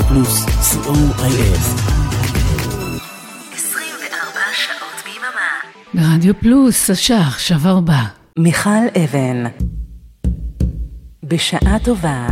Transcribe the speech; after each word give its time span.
רדיו 0.00 0.08
פלוס, 0.08 0.44
co.il. 0.44 1.58
24 3.54 4.40
שעות 4.52 5.04
ביממה. 5.04 5.50
ברדיו 5.94 6.34
פלוס, 6.40 6.90
השעה 6.90 7.28
עכשיו 7.28 7.56
ארבע. 7.66 7.98
מיכל 8.38 8.70
אבן. 9.04 9.44
בשעה 11.24 11.78
טובה. 11.84 12.26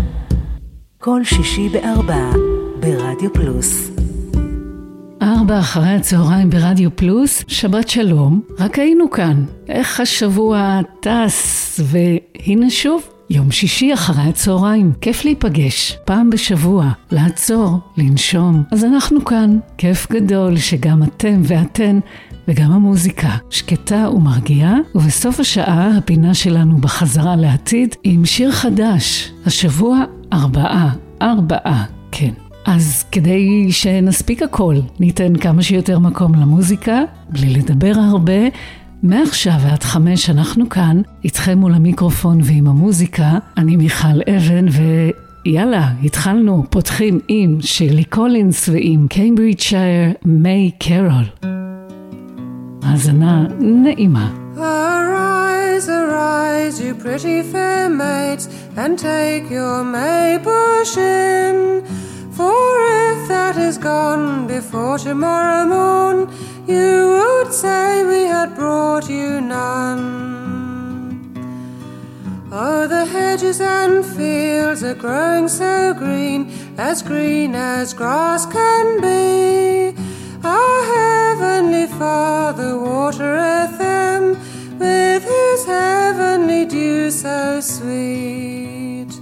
כל 0.98 1.24
שישי 1.24 1.68
בארבע. 1.68 2.30
ברדיו 2.80 3.32
פלוס. 3.32 3.90
ארבע 5.22 5.58
אחרי 5.58 5.88
הצהריים 5.88 6.50
ברדיו 6.50 6.96
פלוס, 6.96 7.44
שבת 7.48 7.88
שלום, 7.88 8.40
רק 8.58 8.78
היינו 8.78 9.10
כאן. 9.10 9.44
איך 9.68 10.00
השבוע 10.00 10.80
טס, 11.00 11.80
והנה 11.84 12.70
שוב, 12.70 13.08
יום 13.30 13.50
שישי 13.50 13.94
אחרי 13.94 14.22
הצהריים, 14.22 14.92
כיף 15.00 15.24
להיפגש, 15.24 15.98
פעם 16.04 16.30
בשבוע, 16.30 16.90
לעצור, 17.10 17.78
לנשום. 17.96 18.62
אז 18.72 18.84
אנחנו 18.84 19.24
כאן, 19.24 19.58
כיף 19.78 20.12
גדול 20.12 20.56
שגם 20.56 21.02
אתם 21.02 21.40
ואתן 21.44 21.98
וגם 22.48 22.72
המוזיקה 22.72 23.28
שקטה 23.50 24.10
ומרגיעה, 24.14 24.74
ובסוף 24.94 25.40
השעה 25.40 25.96
הפינה 25.96 26.34
שלנו 26.34 26.78
בחזרה 26.78 27.36
לעתיד 27.36 27.94
עם 28.04 28.24
שיר 28.24 28.52
חדש, 28.52 29.32
השבוע 29.46 30.04
ארבעה, 30.32 30.90
ארבעה, 31.22 31.84
כן. 32.12 32.32
אז 32.66 33.04
כדי 33.12 33.72
שנספיק 33.72 34.42
הכל, 34.42 34.76
ניתן 35.00 35.36
כמה 35.36 35.62
שיותר 35.62 35.98
מקום 35.98 36.34
למוזיקה, 36.34 37.00
בלי 37.30 37.54
לדבר 37.54 37.92
הרבה. 37.96 38.48
מעכשיו 39.02 39.54
ועד 39.62 39.82
חמש 39.82 40.30
אנחנו 40.30 40.68
כאן, 40.68 41.02
איתכם 41.24 41.58
מול 41.58 41.74
המיקרופון 41.74 42.40
ועם 42.44 42.66
המוזיקה. 42.66 43.38
אני 43.56 43.76
מיכל 43.76 44.20
אבן, 44.36 44.66
ויאללה, 45.44 45.88
התחלנו, 46.04 46.64
פותחים 46.70 47.20
עם 47.28 47.58
שירלי 47.60 48.04
קולינס 48.04 48.68
ועם 48.68 49.06
Cambridgeshire 49.08 50.12
May 50.24 50.70
Carol. 50.78 51.24
האזנה 52.82 53.44
נעימה. 53.60 54.30
Arise, 54.56 55.88
arise, 55.88 56.80
you 56.80 56.94
pretty 57.04 57.42
fair 57.52 57.88
maids, 57.88 58.44
and 58.76 58.98
take 58.98 59.44
your 59.50 59.84
May 59.94 60.38
bush 60.48 60.96
in. 60.96 61.56
For 62.36 62.70
if 63.08 63.18
that 63.28 63.56
is 63.68 63.76
gone 63.78 64.48
before 64.48 64.98
tomorrow 64.98 65.64
morn, 65.74 66.18
you 66.68 67.08
would 67.14 67.52
say 67.52 68.04
we 68.04 68.24
had 68.24 68.54
brought 68.54 69.08
you 69.08 69.40
none. 69.40 70.04
Oh, 72.52 72.86
the 72.86 73.06
hedges 73.06 73.60
and 73.60 74.04
fields 74.04 74.82
are 74.82 74.94
growing 74.94 75.48
so 75.48 75.94
green, 75.94 76.52
as 76.76 77.02
green 77.02 77.54
as 77.54 77.94
grass 77.94 78.44
can 78.46 79.00
be. 79.00 79.96
Our 80.44 80.78
heavenly 80.94 81.86
Father 81.86 82.78
watereth 82.78 83.78
them 83.78 84.36
with 84.78 85.24
his 85.24 85.64
heavenly 85.64 86.66
dew 86.66 87.10
so 87.10 87.60
sweet. 87.60 89.12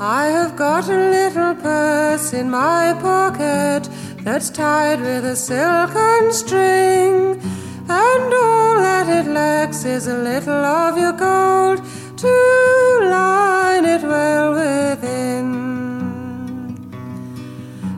I 0.00 0.26
have 0.26 0.56
got 0.56 0.88
a 0.88 1.10
little 1.18 1.54
purse 1.54 2.32
in 2.32 2.50
my 2.50 2.96
pocket 3.00 3.88
that's 4.24 4.48
tied 4.48 5.00
with 5.00 5.22
a 5.26 5.36
silken 5.36 6.32
string, 6.32 7.38
and 7.88 8.34
all 8.42 8.74
that 8.78 9.06
it 9.06 9.30
lacks 9.30 9.84
is 9.84 10.06
a 10.06 10.16
little 10.16 10.64
of 10.64 10.96
your 10.96 11.12
gold 11.12 11.84
to 12.16 12.34
line 13.02 13.84
it 13.84 14.02
well 14.02 14.54
within. 14.54 15.44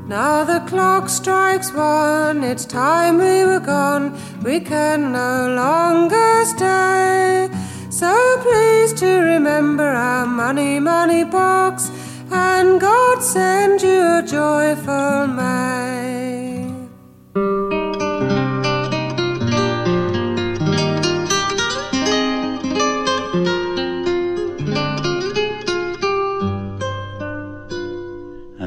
Now 0.08 0.42
the 0.42 0.60
clock 0.68 1.08
strikes 1.08 1.72
one, 1.72 2.42
it's 2.42 2.64
time 2.64 3.18
we 3.18 3.44
were 3.44 3.60
gone, 3.60 4.18
we 4.42 4.58
can 4.58 5.12
no 5.12 5.54
longer 5.54 6.44
stay. 6.44 7.48
So 7.88 8.12
please 8.42 8.92
to 8.94 9.06
remember 9.06 9.84
our 9.84 10.26
money, 10.26 10.80
money 10.80 11.22
box, 11.22 11.88
and 12.32 12.80
God 12.80 13.22
send 13.22 13.80
you 13.80 14.00
a 14.18 14.24
joyful 14.26 15.28
May. 15.28 15.95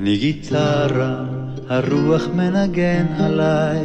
אני 0.10 0.18
גיטרה, 0.18 1.24
הרוח 1.68 2.28
מנגן 2.36 3.06
עליי 3.18 3.80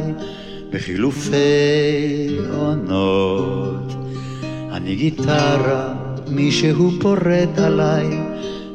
בחילופי 0.69 2.37
עונות. 2.53 3.93
אני 4.71 4.95
גיטרה, 4.95 5.93
מישהו 6.27 6.91
פורט 7.01 7.57
עליי 7.57 8.05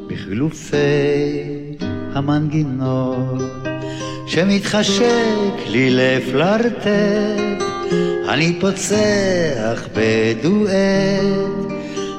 בחילופי 0.07 0.77
המנגינות. 2.13 3.41
שמתחשק 4.27 5.53
לי 5.67 5.89
לפלרטט, 5.91 7.63
אני 8.29 8.59
פוצח 8.61 9.87
בדואט, 9.95 10.71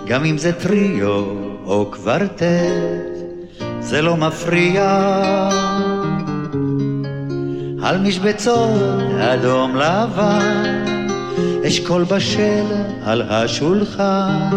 גם 0.06 0.25
אם 0.25 0.38
זה 0.38 0.53
טריו 0.53 1.25
או 1.65 1.91
קוורטט. 1.91 3.11
זה 3.92 4.03
לא 4.03 4.16
מפריע. 4.16 4.84
על 7.82 7.98
משבצות 7.98 9.20
אדום 9.20 9.76
לבן, 9.76 11.08
אשכול 11.69 12.04
בשל 12.04 12.64
על 13.04 13.22
השולחן, 13.22 14.50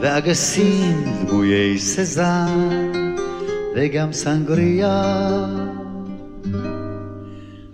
ואגסים 0.00 1.04
דמויי 1.28 1.78
סזן, 1.78 2.92
וגם 3.76 4.12
סנגריה. 4.12 5.24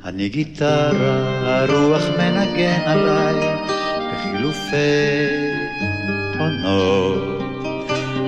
אני 0.05 0.29
גיטרה, 0.29 1.19
הרוח 1.43 2.03
מנגן 2.19 2.81
עליי, 2.85 3.57
בחילופי 4.13 4.77
עונות. 6.39 7.43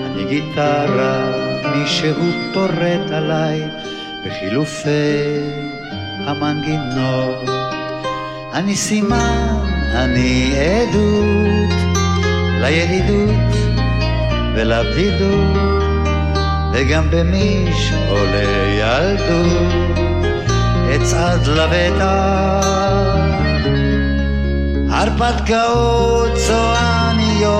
אני 0.07 0.25
גיטרה, 0.29 1.48
מישהו 1.77 2.31
פורט 2.55 3.11
עליי 3.13 3.69
בחילופי 4.27 5.41
המנגינות. 6.27 7.49
אני 8.55 8.77
סימן, 8.77 9.57
אני 9.95 10.53
עדות 10.59 11.79
לידידות 12.61 13.55
ולבדידות, 14.55 15.57
וגם 16.73 17.11
במשעולי 17.11 18.79
ילדות 18.79 19.99
אצעד 20.97 21.47
לבטח. 21.47 22.69
הרפתקאות 24.91 26.31
צועניות 26.47 27.59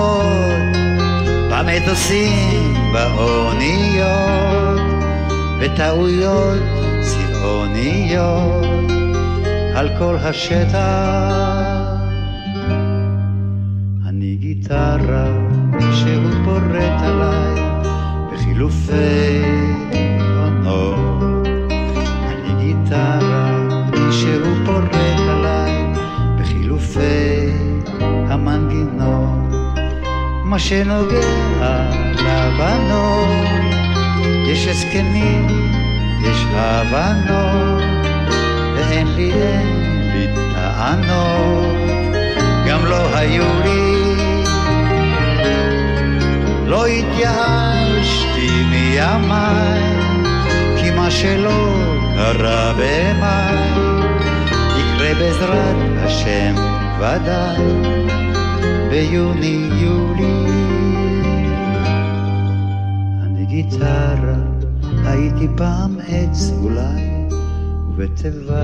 במטוסים, 1.51 2.78
באוניות, 2.93 4.81
וטעויות 5.59 6.59
צבעוניות 7.01 8.65
על 9.75 9.89
כל 9.99 10.15
השטח. 10.15 10.79
אני 14.07 14.35
גיטרה 14.35 15.25
שהוא 15.93 16.31
פורט 16.45 17.01
עליי 17.01 17.61
בחילופי 18.33 19.41
עונות. 20.37 21.47
אני 22.27 22.51
גיטרה 22.63 23.69
שהוא 24.11 24.65
פורט 24.65 25.19
עליי 25.29 25.93
בחילופי 26.39 27.51
המנגינות. 28.01 29.28
מה 30.49 30.59
שנוגע 30.59 31.89
לבנות, 32.13 33.29
יש 34.47 34.67
הסכמים, 34.67 35.47
יש 36.23 36.45
הבנות, 36.53 37.83
ואין 38.75 39.07
לי, 39.07 39.33
אין 39.33 40.11
לי 40.13 40.27
טענות, 40.53 41.75
גם 42.67 42.85
לא 42.85 43.15
היו 43.17 43.43
לי. 43.63 44.15
לא 46.65 46.85
התייאשתי 46.85 48.49
מימיי, 48.69 49.83
כי 50.77 50.91
מה 50.91 51.11
שלא 51.11 51.75
קרה 52.15 52.73
במאי, 52.73 53.55
יקרה 54.77 55.13
בעזרת 55.13 55.75
השם 56.05 56.55
ודאי. 56.99 57.99
ביוני-יולי. 58.89 60.19
אני 60.23 60.38
גיטרה, 63.69 64.35
הייתי 65.05 65.47
פעם 65.57 65.97
עץ 66.07 66.51
אולי, 66.61 67.27
ובתיבת 67.89 68.55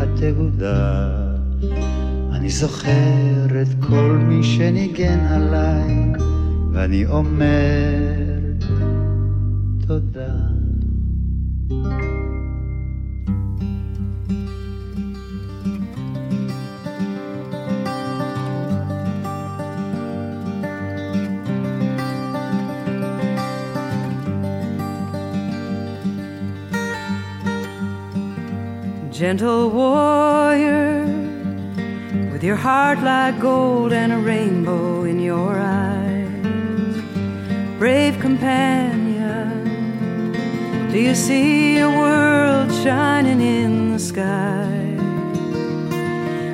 התהודה 0.00 1.08
אני 2.32 2.50
זוכר 2.50 3.62
את 3.62 3.84
כל 3.84 4.18
מי 4.28 4.42
שניגן 4.42 5.18
עליי, 5.18 6.12
ואני 6.72 7.06
אומר 7.06 8.40
תודה. 9.86 10.34
Gentle 29.18 29.70
warrior, 29.70 31.04
with 32.30 32.44
your 32.44 32.54
heart 32.54 33.00
like 33.00 33.40
gold 33.40 33.92
and 33.92 34.12
a 34.12 34.18
rainbow 34.18 35.02
in 35.02 35.18
your 35.18 35.58
eyes. 35.58 37.02
Brave 37.80 38.20
companion, 38.20 39.66
do 40.92 41.00
you 41.00 41.16
see 41.16 41.80
a 41.80 41.88
world 41.88 42.70
shining 42.84 43.40
in 43.40 43.94
the 43.94 43.98
sky? 43.98 44.94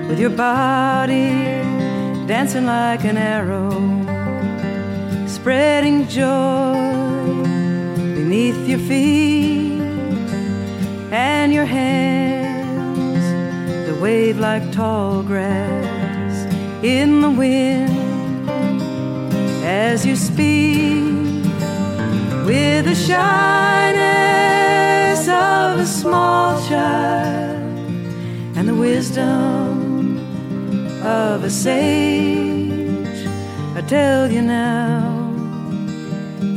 With 0.08 0.18
your 0.18 0.30
body 0.30 1.32
dancing 2.26 2.64
like 2.64 3.04
an 3.04 3.18
arrow, 3.18 3.72
spreading 5.26 6.08
joy 6.08 6.72
beneath 8.16 8.66
your 8.66 8.78
feet 8.78 9.82
and 11.12 11.52
your 11.52 11.66
hands 11.66 12.23
wave 14.04 14.38
like 14.38 14.70
tall 14.70 15.22
grass 15.22 16.44
in 16.84 17.22
the 17.22 17.30
wind 17.30 18.50
as 19.64 20.04
you 20.04 20.14
speak 20.14 21.42
with 22.44 22.84
the 22.84 22.94
shyness 22.94 24.02
of 25.26 25.80
a 25.80 25.86
small 25.86 26.62
child 26.68 27.56
and 28.58 28.68
the 28.68 28.74
wisdom 28.74 30.18
of 31.02 31.42
a 31.42 31.48
sage. 31.48 33.26
I 33.74 33.80
tell 33.88 34.30
you 34.30 34.42
now, 34.42 35.32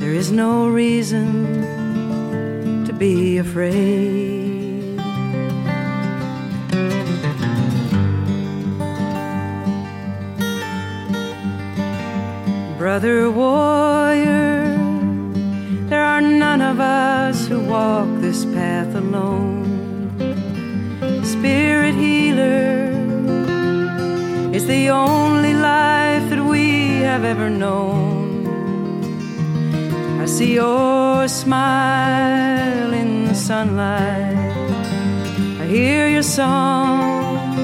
there 0.02 0.12
is 0.12 0.34
no 0.34 0.68
reason 0.68 1.64
to 2.84 2.92
be 2.92 3.38
afraid. 3.38 4.37
Brother 12.98 13.30
warrior, 13.30 14.74
there 15.88 16.04
are 16.04 16.20
none 16.20 16.64
of 16.64 16.80
us 16.80 17.46
who 17.46 17.60
walk 17.60 18.08
this 18.22 18.44
path 18.44 18.96
alone. 18.96 19.62
Spirit 21.24 21.94
healer 21.94 22.90
is 24.52 24.66
the 24.66 24.90
only 24.90 25.54
life 25.54 26.28
that 26.32 26.44
we 26.44 27.02
have 27.10 27.24
ever 27.24 27.52
known. 27.52 28.48
I 30.20 30.26
see 30.26 30.56
your 30.56 31.28
smile 31.28 32.92
in 32.94 33.26
the 33.26 33.36
sunlight. 33.36 34.56
I 35.62 35.66
hear 35.68 36.08
your 36.08 36.24
song 36.24 37.60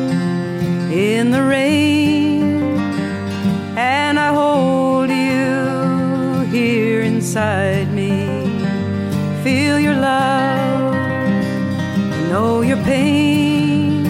in 0.92 1.32
the 1.32 1.42
rain, 1.42 2.03
inside 7.34 7.92
me. 7.92 8.28
Feel 9.44 9.80
your 9.80 9.96
love, 9.96 10.94
know 12.30 12.62
your 12.62 12.78
pain. 12.84 14.06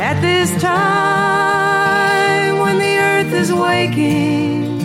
At 0.00 0.20
this 0.20 0.48
time 0.62 2.60
when 2.60 2.78
the 2.78 2.96
earth 2.96 3.32
is 3.32 3.52
waking 3.52 4.78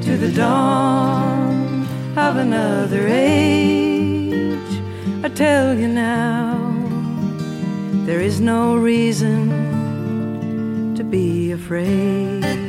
to 0.00 0.16
the 0.16 0.32
dawn 0.32 1.86
of 2.16 2.38
another 2.38 3.06
age, 3.06 4.80
I 5.22 5.28
tell 5.28 5.78
you 5.78 5.88
now, 5.88 6.56
there 8.06 8.22
is 8.22 8.40
no 8.40 8.78
reason 8.78 9.50
to 10.96 11.04
be 11.04 11.52
afraid. 11.52 12.67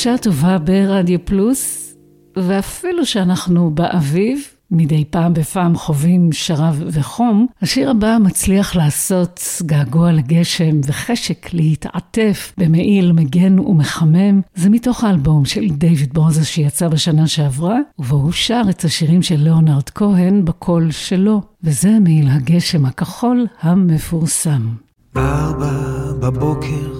בשעה 0.00 0.18
טובה 0.18 0.58
ברדיו 0.58 1.24
פלוס, 1.24 1.94
ואפילו 2.36 3.06
שאנחנו 3.06 3.70
באביב, 3.70 4.40
מדי 4.70 5.04
פעם 5.10 5.34
בפעם 5.34 5.76
חווים 5.76 6.32
שרב 6.32 6.82
וחום, 6.86 7.46
השיר 7.62 7.90
הבא 7.90 8.16
מצליח 8.20 8.76
לעשות 8.76 9.40
געגוע 9.62 10.12
לגשם 10.12 10.80
וחשק 10.86 11.54
להתעטף 11.54 12.52
במעיל 12.58 13.12
מגן 13.12 13.58
ומחמם. 13.58 14.40
זה 14.54 14.70
מתוך 14.70 15.04
האלבום 15.04 15.44
של 15.44 15.68
דיוויד 15.68 16.14
ברוזה 16.14 16.44
שיצא 16.44 16.88
בשנה 16.88 17.26
שעברה, 17.26 17.78
ובו 17.98 18.16
הוא 18.16 18.32
שר 18.32 18.62
את 18.70 18.84
השירים 18.84 19.22
של 19.22 19.36
ליאונרד 19.36 19.90
כהן 19.90 20.44
בקול 20.44 20.90
שלו, 20.90 21.42
וזה 21.64 21.98
מעיל 22.00 22.28
הגשם 22.30 22.86
הכחול 22.86 23.46
המפורסם. 23.60 24.68
ארבע 25.16 26.12
בבוקר, 26.20 26.92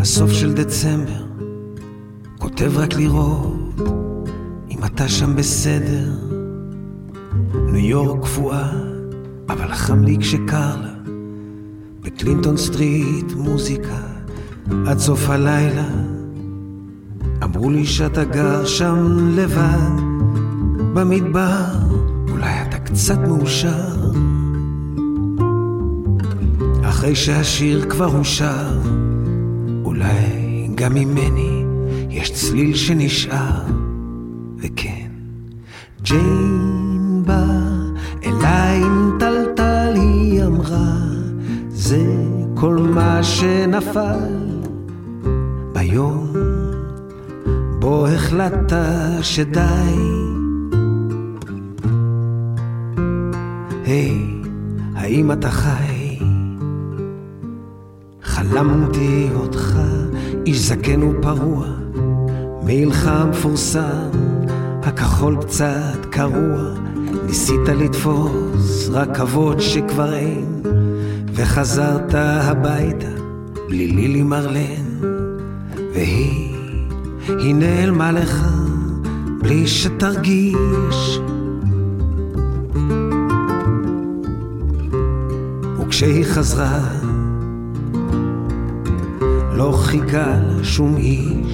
הסוף 0.00 0.32
של 0.32 0.54
דצמבר, 0.54 1.27
כותב 2.58 2.78
רק 2.78 2.94
לראות 2.94 3.80
אם 4.70 4.84
אתה 4.84 5.08
שם 5.08 5.36
בסדר. 5.36 6.08
ניו 7.54 7.76
יורק 7.76 8.22
קפואה, 8.22 8.70
אבל 9.48 9.74
חם 9.74 10.04
לי 10.04 10.16
כשקר 10.20 10.76
לה. 10.82 11.12
בקלינטון 12.00 12.56
סטריט 12.56 13.32
מוזיקה 13.36 13.98
עד 14.86 14.98
סוף 14.98 15.30
הלילה. 15.30 15.88
אמרו 17.44 17.70
לי 17.70 17.86
שאתה 17.86 18.24
גר 18.24 18.64
שם 18.64 19.28
לבד, 19.36 20.00
במדבר, 20.94 21.64
אולי 22.30 22.62
אתה 22.62 22.78
קצת 22.78 23.18
מאושר. 23.18 24.10
אחרי 26.82 27.14
שהשיר 27.14 27.90
כבר 27.90 28.16
הושר, 28.16 28.78
אולי 29.84 30.68
גם 30.74 30.94
ממני 30.94 31.47
יש 32.18 32.30
צליל 32.30 32.74
שנשאר, 32.74 33.62
וכן, 34.58 35.10
ג'יין 36.02 37.22
בא 37.26 37.44
אליי 38.24 38.82
עם 38.82 39.16
טלטל, 39.18 39.92
היא 39.94 40.44
אמרה, 40.44 40.96
זה 41.68 42.04
כל 42.54 42.76
מה 42.76 43.22
שנפל 43.22 44.58
ביום 45.72 46.32
בו 47.78 48.06
החלטת 48.06 49.18
שדי. 49.22 49.60
היי, 53.84 54.10
hey, 54.10 54.48
האם 54.94 55.32
אתה 55.32 55.50
חי? 55.50 56.18
חלמתי 58.22 59.28
אותך, 59.34 59.78
איש 60.46 60.58
זקן 60.58 61.02
ופרוע. 61.02 61.77
מעילך 62.68 63.06
המפורסם, 63.06 64.10
הכחול 64.82 65.36
קצת 65.42 66.06
קרוע, 66.10 66.74
ניסית 67.26 67.68
לתפוס 67.68 68.88
רכבות 68.88 69.60
שכבר 69.60 70.14
אין, 70.14 70.62
וחזרת 71.32 72.14
הביתה 72.14 73.06
בלי 73.68 73.86
לילי 73.86 74.22
מרלן, 74.22 74.98
והיא, 75.94 76.54
היא 77.28 77.54
נעלמה 77.54 78.12
לך 78.12 78.44
בלי 79.40 79.66
שתרגיש. 79.66 81.20
וכשהיא 85.80 86.24
חזרה, 86.24 86.88
לא 89.52 89.72
חיכה 89.76 90.34
שום 90.62 90.96
איש, 90.96 91.47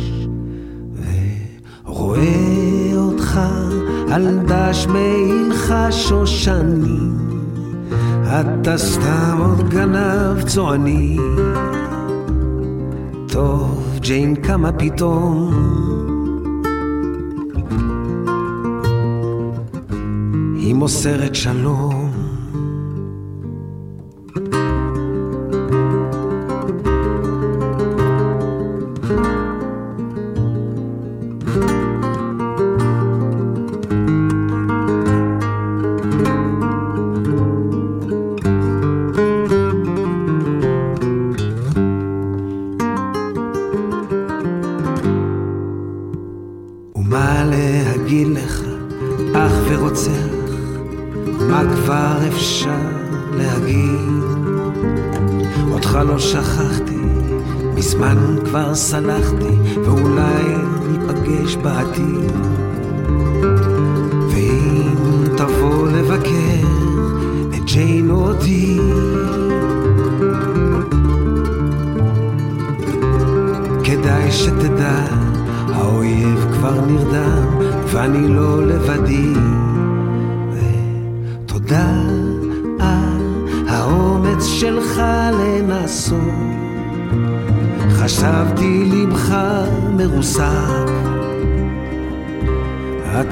ורואה 2.25 2.97
אותך 2.97 3.41
על 4.13 4.39
דש 4.47 4.87
מעילך 4.87 5.75
שושנים, 5.91 7.19
אתה 8.23 8.79
סתם 8.79 9.39
עוד 9.39 9.69
גנב 9.69 10.43
צועני. 10.47 11.19
טוב, 13.29 13.99
ג'יין 14.01 14.35
קמה 14.35 14.73
פתאום. 14.73 15.51
היא 20.57 20.75
מוסרת 20.75 21.35
שלום. 21.35 22.04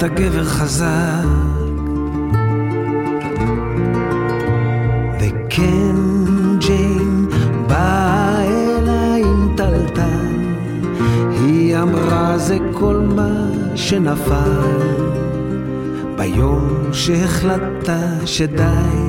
אתה 0.05 0.15
גבר 0.15 0.45
חזק. 0.45 1.27
וכן, 5.21 5.97
ג'יין 6.59 7.27
באה 7.67 8.43
אליי 8.45 9.23
עם 9.23 9.57
טלטל, 9.57 10.27
היא 11.31 11.77
אמרה 11.77 12.39
זה 12.39 12.59
כל 12.73 12.97
מה 12.97 13.47
שנפל, 13.75 14.61
ביום 16.17 16.93
שהחלטת 16.93 18.27
שדי. 18.27 19.02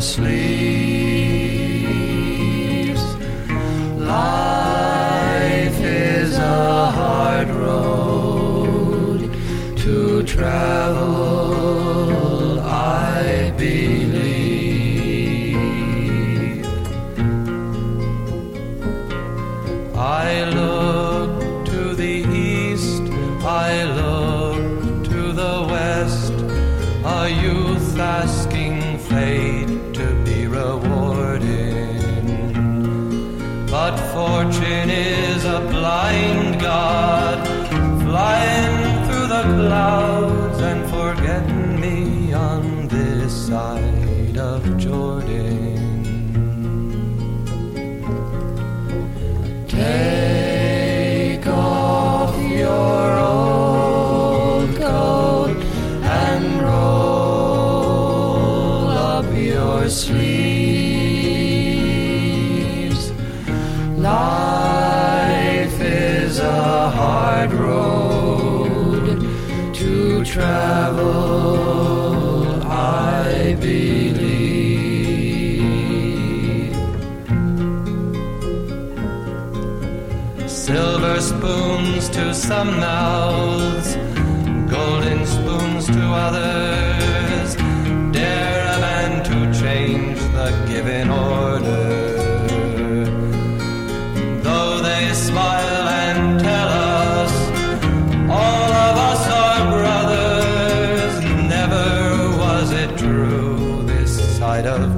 Sleep. 0.00 0.87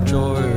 Joy. 0.05 0.50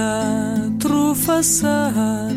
הלילה 0.00 0.54
טרוף 0.80 1.28
הסהר, 1.28 2.28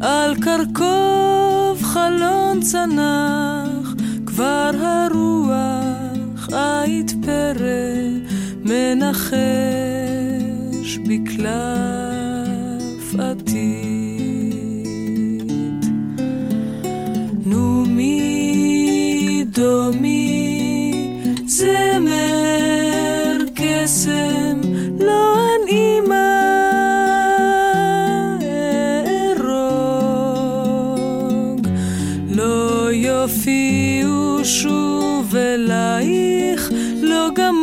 על 0.00 0.34
קרקוב 0.40 1.82
חלון 1.82 2.60
צנח, 2.60 3.94
כבר 4.26 4.70
הרוח 4.80 6.48
עית 6.52 7.12
פרא 7.22 7.96
מנחש 8.64 9.36
בקלף 10.98 12.15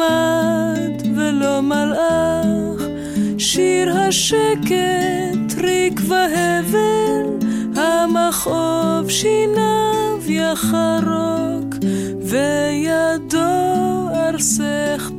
גמד 0.04 1.08
ולא 1.16 1.62
מלאך. 1.62 2.82
שיר 3.38 3.98
השקט 3.98 5.62
ריק 5.62 6.02
והבל 6.08 7.48
המכאוב 7.76 9.10
שיניו 9.10 10.20
יחרוק 10.28 11.76
וידו 12.22 13.40
ארסך 14.16 15.12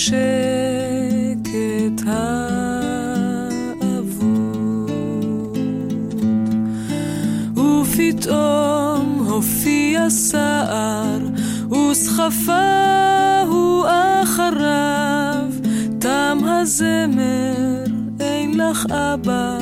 השקט 0.00 1.98
האבוד. 2.06 3.30
ופתאום 7.56 9.26
הופיע 9.28 10.10
סער, 10.10 11.18
וסחפה 11.70 13.42
הוא 13.46 13.86
אחריו, 14.22 15.50
תם 15.98 16.38
הזמר, 16.44 17.84
אין 18.20 18.60
לך 18.60 18.86
אבא, 18.90 19.58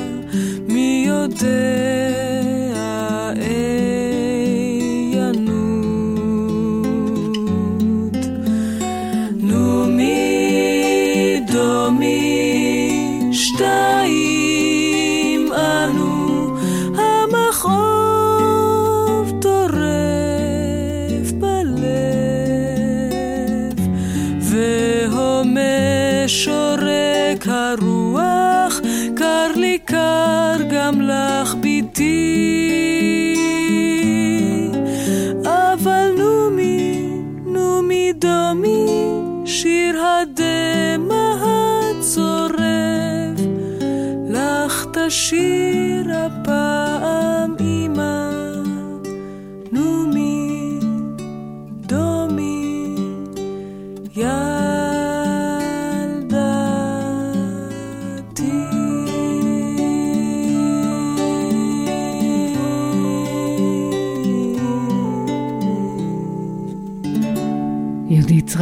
מי 0.68 1.04
יודע 1.08 2.37
the 13.58 13.97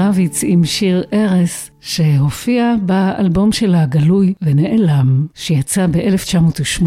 רביץ 0.09 0.41
עם 0.45 0.65
שיר 0.65 1.05
ארס, 1.13 1.71
שהופיע 1.81 2.75
באלבום 2.83 3.53
שלה 3.53 3.83
הגלוי 3.83 4.35
ונעלם, 4.43 5.27
שיצא 5.35 5.87
ב-1980. 5.87 6.83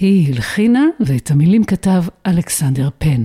היא 0.00 0.34
הלחינה 0.34 0.84
ואת 1.00 1.30
המילים 1.30 1.64
כתב 1.64 2.04
אלכסנדר 2.26 2.88
פן. 2.98 3.24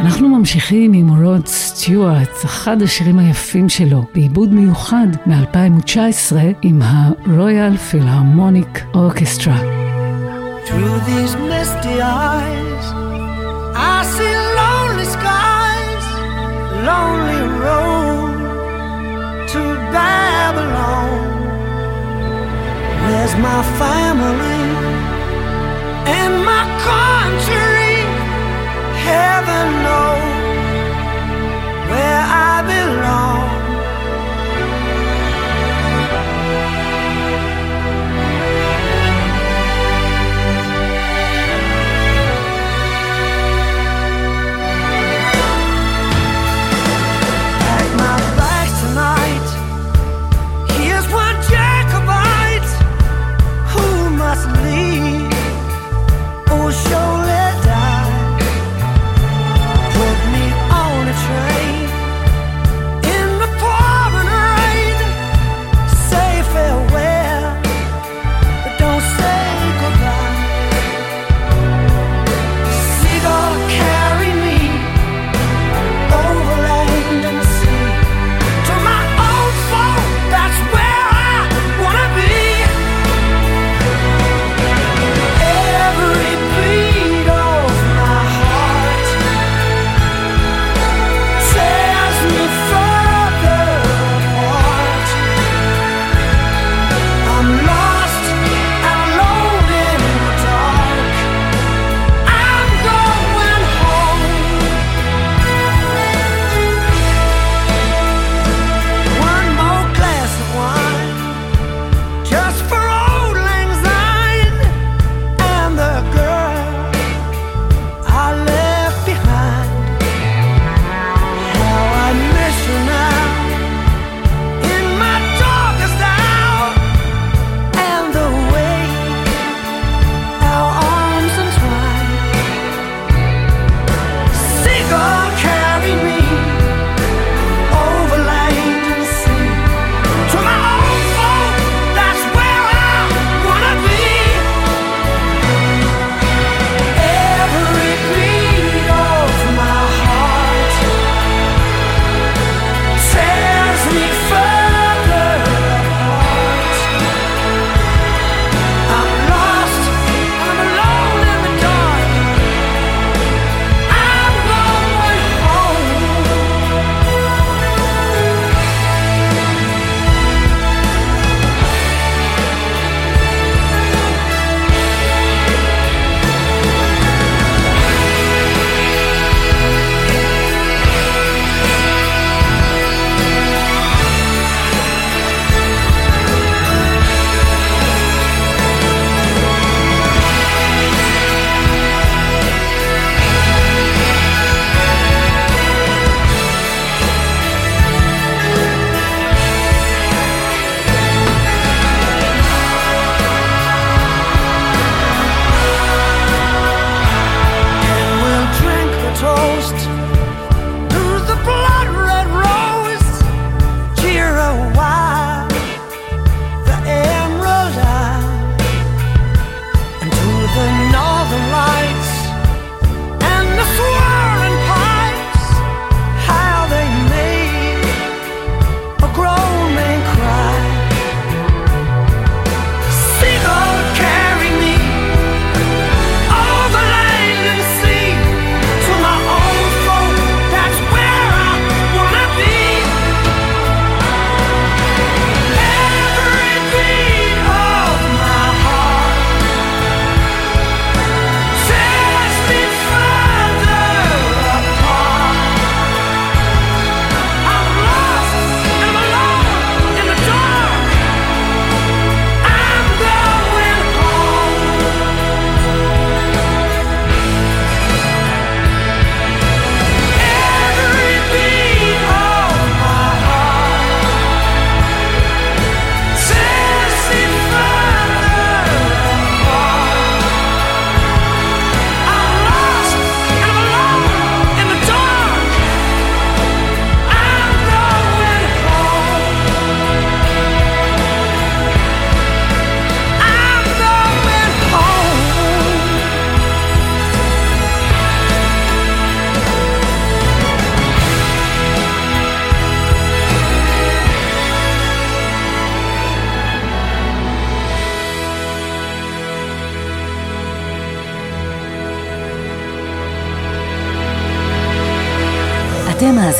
אנחנו 0.00 0.28
ממשיכים 0.28 0.92
עם 0.92 1.24
רוד 1.24 1.46
סטיוארט, 1.46 2.44
אחד 2.44 2.82
השירים 2.82 3.18
היפים 3.18 3.68
שלו, 3.68 4.02
בעיבוד 4.14 4.52
מיוחד 4.52 5.06
מ-2019 5.26 6.36
עם 6.62 6.82
ה-Royal 6.82 7.92
Philharmonic 7.92 8.96
Orchestra. 8.96 9.56
Through 10.66 10.98
these 11.10 11.34
misty 11.52 11.96
eyes, 12.02 12.86
I 13.74 14.04
see 14.14 14.37
lonely 16.88 17.42
road 17.64 18.36
to 19.52 19.62
Babylon. 19.94 21.10
Where's 23.04 23.34
my 23.48 23.60
family 23.80 24.62
and 26.18 26.32
my 26.50 26.64
country. 26.88 27.67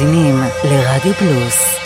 מאזינים 0.01 0.43
לרדיו 0.65 1.15
פלוס. 1.15 1.79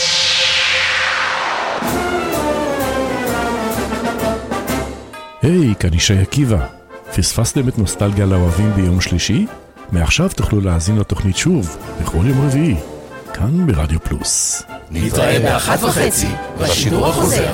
היי, 5.43 5.75
כאן 5.81 5.95
ישי 5.95 6.19
עקיבא. 6.19 6.67
פספסתם 7.17 7.69
את 7.69 7.79
נוסטלגיה 7.79 8.27
לאוהבים 8.27 8.73
ביום 8.73 9.01
שלישי? 9.01 9.47
מעכשיו 9.93 10.29
תוכלו 10.37 10.61
להאזין 10.61 10.99
לתוכנית 10.99 11.37
שוב, 11.37 11.77
בכל 12.01 12.19
יום 12.27 12.47
רביעי, 12.47 12.77
כאן 13.35 13.67
ברדיו 13.67 14.01
פלוס. 14.01 14.63
נתראה 14.91 15.39
באחת 15.39 15.83
וחצי, 15.83 16.29
בשידור 16.61 17.07
החוזר. 17.09 17.53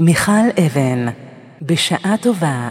מיכל 0.00 0.48
אבן, 0.66 1.06
בשעה 1.62 2.14
טובה, 2.20 2.68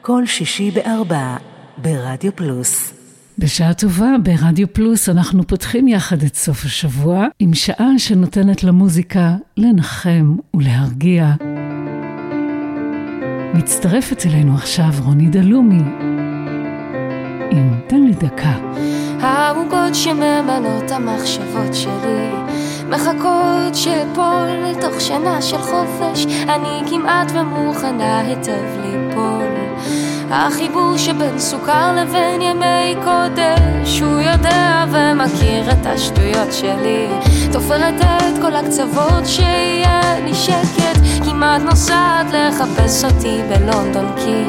כל 0.00 0.26
שישי 0.26 0.70
בארבע, 0.70 1.36
ברדיו 1.78 2.36
פלוס. 2.36 3.01
בשעה 3.38 3.74
טובה 3.74 4.10
ברדיו 4.22 4.72
פלוס 4.72 5.08
אנחנו 5.08 5.46
פותחים 5.46 5.88
יחד 5.88 6.22
את 6.22 6.36
סוף 6.36 6.64
השבוע 6.64 7.26
עם 7.38 7.54
שעה 7.54 7.88
שנותנת 7.98 8.64
למוזיקה 8.64 9.36
לנחם 9.56 10.36
ולהרגיע. 10.56 11.32
מצטרפת 13.54 14.26
אלינו 14.26 14.54
עכשיו 14.54 14.90
רוני 15.04 15.26
דלומי 15.26 15.82
עם 17.50 17.80
תן 17.86 18.00
לי 18.00 18.12
דקה. 18.12 18.58
העוגות 19.20 19.94
שממנות 19.94 20.90
המחשבות 20.90 21.74
שלי 21.74 22.30
מחכות 22.88 23.74
שאפול 23.74 24.48
לתוך 24.70 25.00
שנה 25.00 25.42
של 25.42 25.58
חופש 25.58 26.26
אני 26.26 26.90
כמעט 26.90 27.32
ומוכנה 27.34 28.20
היטב 28.20 28.80
ליפול 28.84 29.41
החיבור 30.34 30.96
שבין 30.96 31.38
סוכר 31.38 31.92
לבין 31.92 32.42
ימי 32.42 32.94
קודש 33.04 34.00
הוא 34.00 34.20
יודע 34.20 34.84
ומכיר 34.88 35.70
את 35.70 35.86
השטויות 35.86 36.52
שלי. 36.52 37.06
תופרת 37.52 38.00
את 38.00 38.42
כל 38.42 38.54
הקצוות 38.56 39.26
שיהיה 39.26 40.00
לי 40.24 40.34
שקט 40.34 41.24
כמעט 41.24 41.62
נוסעת 41.62 42.26
לחפש 42.32 43.04
אותי 43.04 43.40
בלונדון 43.48 44.12
כי 44.16 44.44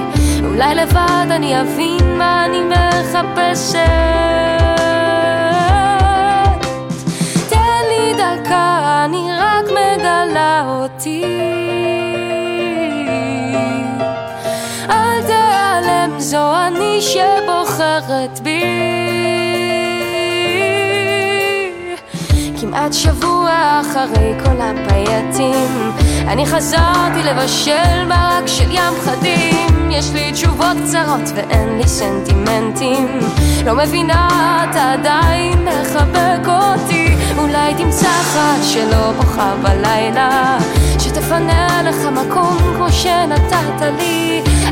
אולי 0.46 0.76
לבד 0.76 1.28
אני 1.30 1.62
אבין 1.62 2.18
מה 2.18 2.46
אני 2.46 2.60
מחפשת. 2.62 3.78
תן 7.50 7.84
לי 7.90 8.14
דקה, 8.14 9.02
אני 9.06 9.30
רק 9.32 9.66
מגלה 9.72 10.64
אותי 10.68 11.73
זו 16.34 16.56
אני 16.68 17.02
שבוחרת 17.02 18.40
בי. 18.40 18.64
כמעט 22.62 22.94
שבוע 22.94 23.82
אחרי 23.82 24.34
כל 24.44 24.62
הפייטים 24.62 25.92
אני 26.28 26.46
חזרתי 26.46 27.24
לבשל 27.24 28.06
מרק 28.08 28.48
של 28.48 28.72
ים 28.72 28.94
חדים. 29.06 29.92
יש 29.92 30.12
לי 30.14 30.32
תשובות 30.32 30.78
קצרות 30.84 31.30
ואין 31.36 31.78
לי 31.78 31.88
סנטימנטים. 31.88 33.20
לא 33.66 33.76
מבינה, 33.76 34.28
אתה 34.70 34.92
עדיין 34.94 35.66
מחבק 35.66 36.48
אותי. 36.48 37.16
אולי 37.38 37.74
תמצא 37.78 38.08
אחת 38.08 38.64
שלא 38.64 39.12
בוכה 39.12 39.54
בלילה 39.62 40.58
שתפנה 41.00 41.82
לך 41.84 42.06
מקום 42.06 42.58
כמו 42.76 42.92
שנתת 42.92 43.82
לי 43.98 44.42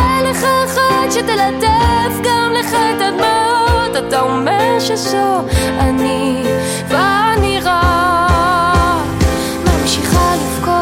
תהיה 0.00 0.22
לך 0.30 0.44
אחת 0.64 1.12
שתלטף 1.12 2.20
גם 2.24 2.52
לך 2.52 2.74
את 2.74 3.00
הדמעות 3.00 4.08
אתה 4.08 4.20
אומר 4.20 4.80
שזו 4.80 5.40
אני 5.80 6.42
ואני 6.88 7.58
רק 7.62 9.24
ממשיכה 9.64 10.34
לבכות 10.36 10.76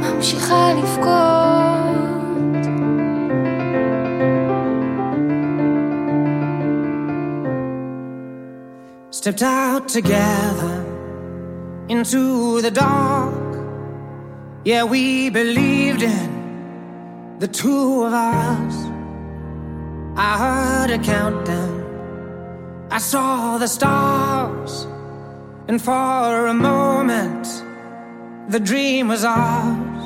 ממשיכה 0.00 0.72
לבכות 0.72 1.06
stepped 9.10 9.42
out 9.42 9.88
together 9.88 10.79
into 11.91 12.61
the 12.61 12.71
dark. 12.71 13.51
Yeah, 14.63 14.85
we 14.85 15.29
believed 15.29 16.01
in 16.01 16.29
the 17.39 17.49
two 17.49 18.03
of 18.03 18.13
us. 18.13 18.75
I 20.15 20.31
heard 20.45 20.89
a 20.91 20.99
countdown, 20.99 22.87
I 22.89 22.97
saw 22.97 23.57
the 23.57 23.67
stars, 23.67 24.87
and 25.67 25.81
for 25.81 26.47
a 26.47 26.53
moment, 26.53 27.45
the 28.47 28.59
dream 28.59 29.09
was 29.09 29.23
ours. 29.25 30.03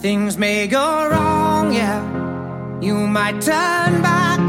Things 0.00 0.36
may 0.36 0.66
go 0.66 1.08
wrong, 1.10 1.72
yeah, 1.72 2.00
you 2.80 2.96
might 3.06 3.40
turn 3.40 3.92
back. 4.02 4.42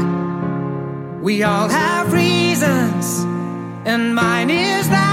We 1.22 1.44
all 1.44 1.68
have 1.68 2.12
reasons, 2.12 3.04
and 3.84 4.14
mine 4.14 4.50
is 4.50 4.88
that 4.88 5.11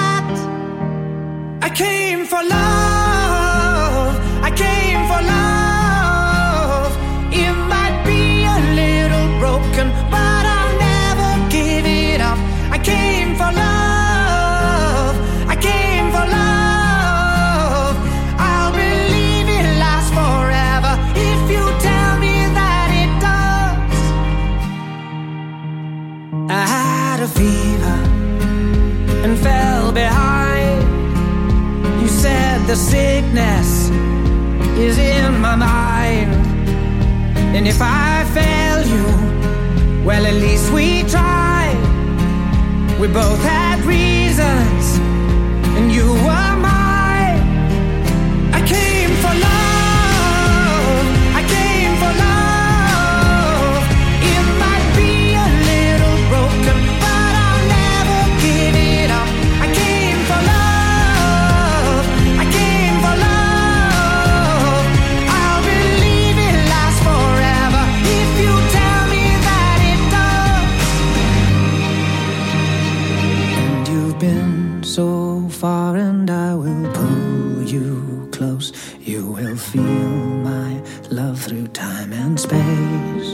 I 1.69 1.71
came 1.71 2.25
for 2.25 2.41
love. 2.43 4.15
I 4.41 4.49
came 4.49 5.01
for 5.09 5.21
love. 5.21 6.91
It 7.31 7.53
might 7.73 8.01
be 8.03 8.43
a 8.43 8.57
little 8.81 9.27
broken, 9.37 9.91
but 10.09 10.43
I'll 10.57 10.75
never 10.89 11.29
give 11.51 11.85
it 11.85 12.21
up. 12.21 12.39
I 12.71 12.79
came 12.79 13.35
for 13.35 13.51
love. 13.53 15.15
I 15.47 15.55
came 15.67 16.09
for 16.09 16.25
love. 16.39 17.95
I'll 18.39 18.71
believe 18.71 19.47
it 19.57 19.67
lasts 19.77 20.09
forever 20.09 20.93
if 21.13 21.41
you 21.53 21.63
tell 21.87 22.17
me 22.17 22.35
that 22.57 22.89
it 23.03 23.11
does. 23.21 24.01
I 26.49 26.65
had 26.65 27.19
a 27.21 27.27
fever 27.27 27.78
the 32.69 32.75
sickness 32.75 33.89
is 34.77 34.99
in 34.99 35.41
my 35.41 35.55
mind. 35.55 36.31
And 37.55 37.67
if 37.67 37.79
I 37.81 38.23
fail 38.37 38.85
you, 38.85 40.05
well, 40.05 40.23
at 40.23 40.35
least 40.35 40.71
we 40.71 41.01
tried. 41.09 41.79
We 42.99 43.07
both 43.07 43.41
had 43.41 43.83
reasons, 43.85 44.99
and 45.77 45.91
you 45.91 46.13
were 46.27 46.48
You 79.09 79.25
will 79.25 79.57
feel 79.57 79.81
my 80.51 80.83
love 81.09 81.41
through 81.41 81.69
time 81.69 82.13
and 82.13 82.39
space. 82.39 83.29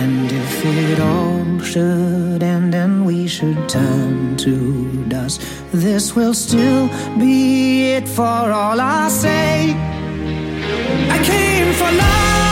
And 0.00 0.30
if 0.30 0.64
it 0.64 1.00
all 1.00 1.58
should 1.58 2.44
end 2.44 2.76
and 2.76 3.04
we 3.04 3.26
should 3.26 3.68
turn 3.68 4.36
to 4.36 5.04
dust, 5.06 5.42
this 5.72 6.14
will 6.14 6.32
still 6.32 6.86
be 7.18 7.90
it 7.94 8.06
for 8.06 8.22
all 8.60 8.78
our 8.80 9.10
sake. 9.10 9.74
I 11.10 11.18
came 11.24 11.74
for 11.74 11.90
love. 11.90 12.47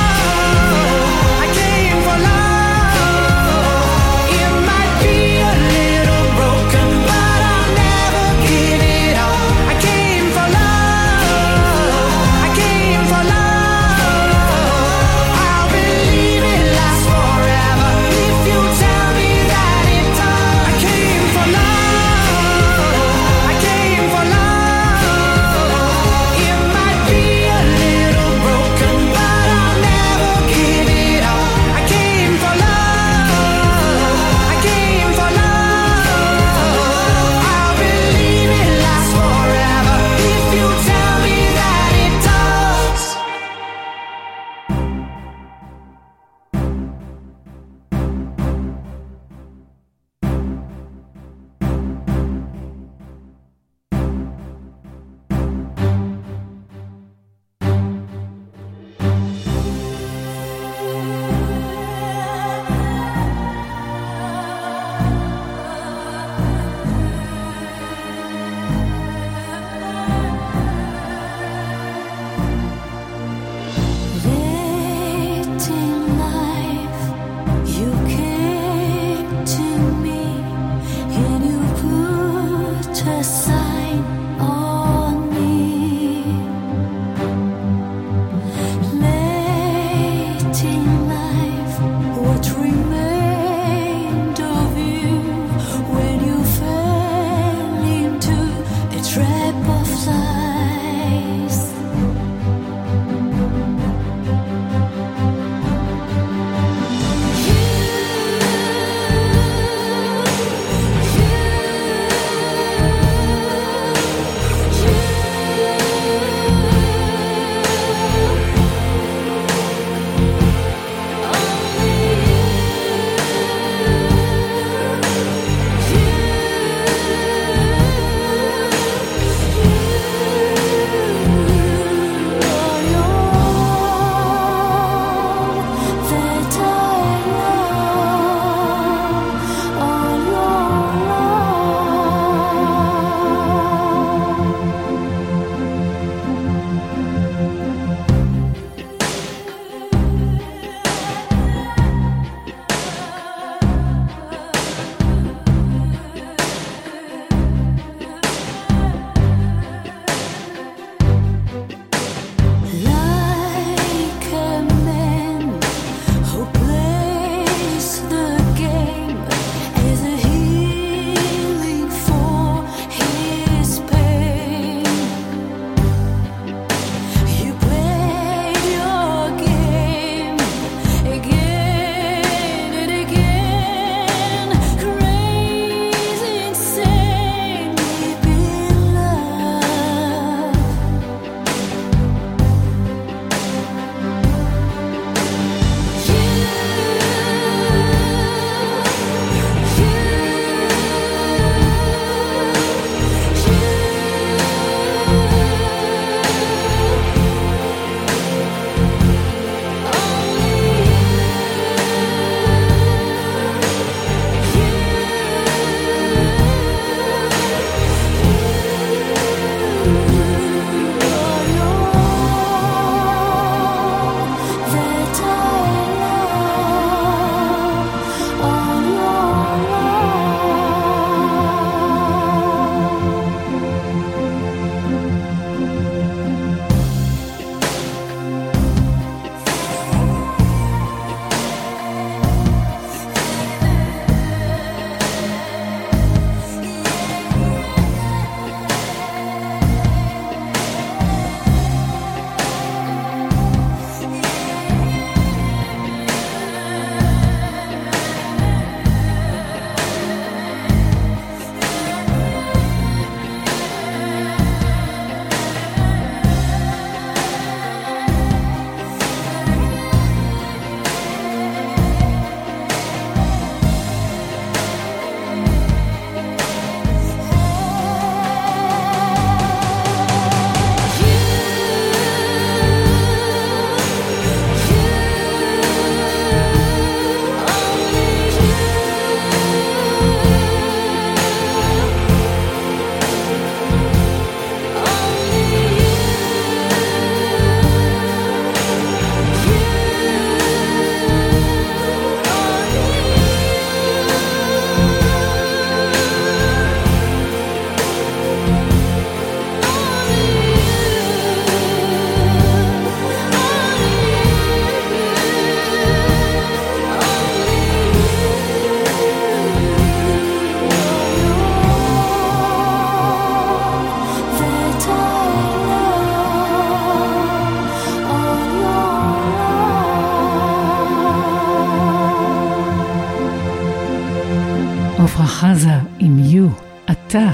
חזה 335.50 335.78
עם 335.98 336.18
יו, 336.18 336.48
אתה, 336.90 337.30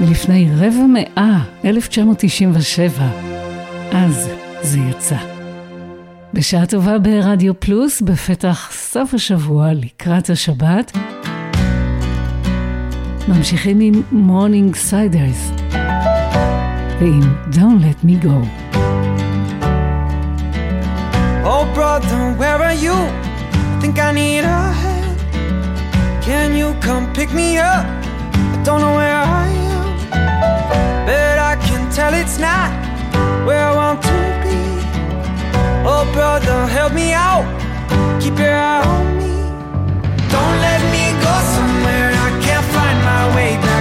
מלפני 0.00 0.48
רבע 0.56 0.86
מאה, 0.88 1.38
1997. 1.64 3.08
אז 3.92 4.28
זה 4.62 4.78
יצא. 4.78 5.16
בשעה 6.34 6.66
טובה 6.66 6.98
ברדיו 6.98 7.60
פלוס, 7.60 8.00
בפתח 8.00 8.70
סוף 8.72 9.14
השבוע 9.14 9.72
לקראת 9.72 10.30
השבת, 10.30 10.96
ממשיכים 13.28 13.80
עם 13.80 14.02
מורנינג 14.12 14.76
סיידרס 14.76 15.50
ועם 17.00 17.22
Don't 17.52 17.82
Let 17.82 18.06
Me 18.06 18.24
Go. 18.24 18.36
Oh 21.44 21.64
brother, 21.74 22.22
where 22.40 22.60
are 22.68 22.78
you? 22.84 22.96
I 22.96 23.78
think 23.80 23.98
I 23.98 24.12
need 24.12 24.44
a. 24.44 24.87
Can 26.28 26.54
you 26.54 26.74
come 26.82 27.10
pick 27.14 27.32
me 27.32 27.56
up? 27.56 27.86
I 27.86 28.62
don't 28.62 28.82
know 28.82 28.94
where 28.94 29.16
I 29.16 29.48
am, 29.48 31.06
but 31.06 31.38
I 31.38 31.56
can 31.56 31.90
tell 31.90 32.12
it's 32.12 32.38
not 32.38 32.68
where 33.46 33.64
I 33.64 33.74
want 33.74 34.02
to 34.02 34.18
be. 34.44 34.60
Oh, 35.88 36.04
brother, 36.12 36.66
help 36.66 36.92
me 36.92 37.14
out. 37.14 37.46
Keep 38.20 38.38
your 38.40 38.52
eye 38.52 38.84
on 38.84 39.06
me. 39.16 39.36
Don't 40.28 40.56
let 40.68 40.82
me 40.92 41.04
go 41.24 41.34
somewhere 41.56 42.10
I 42.12 42.30
can't 42.44 42.66
find 42.76 42.98
my 43.10 43.34
way 43.34 43.56
back. 43.62 43.77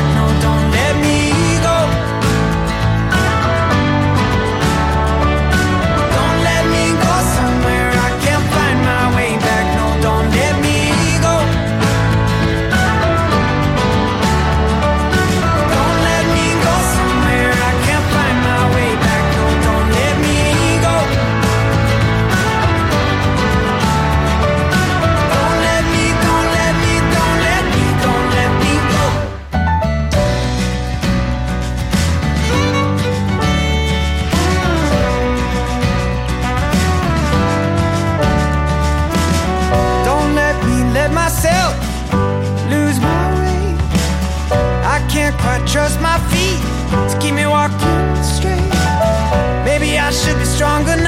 stronger 50.58 50.96
now 50.96 51.07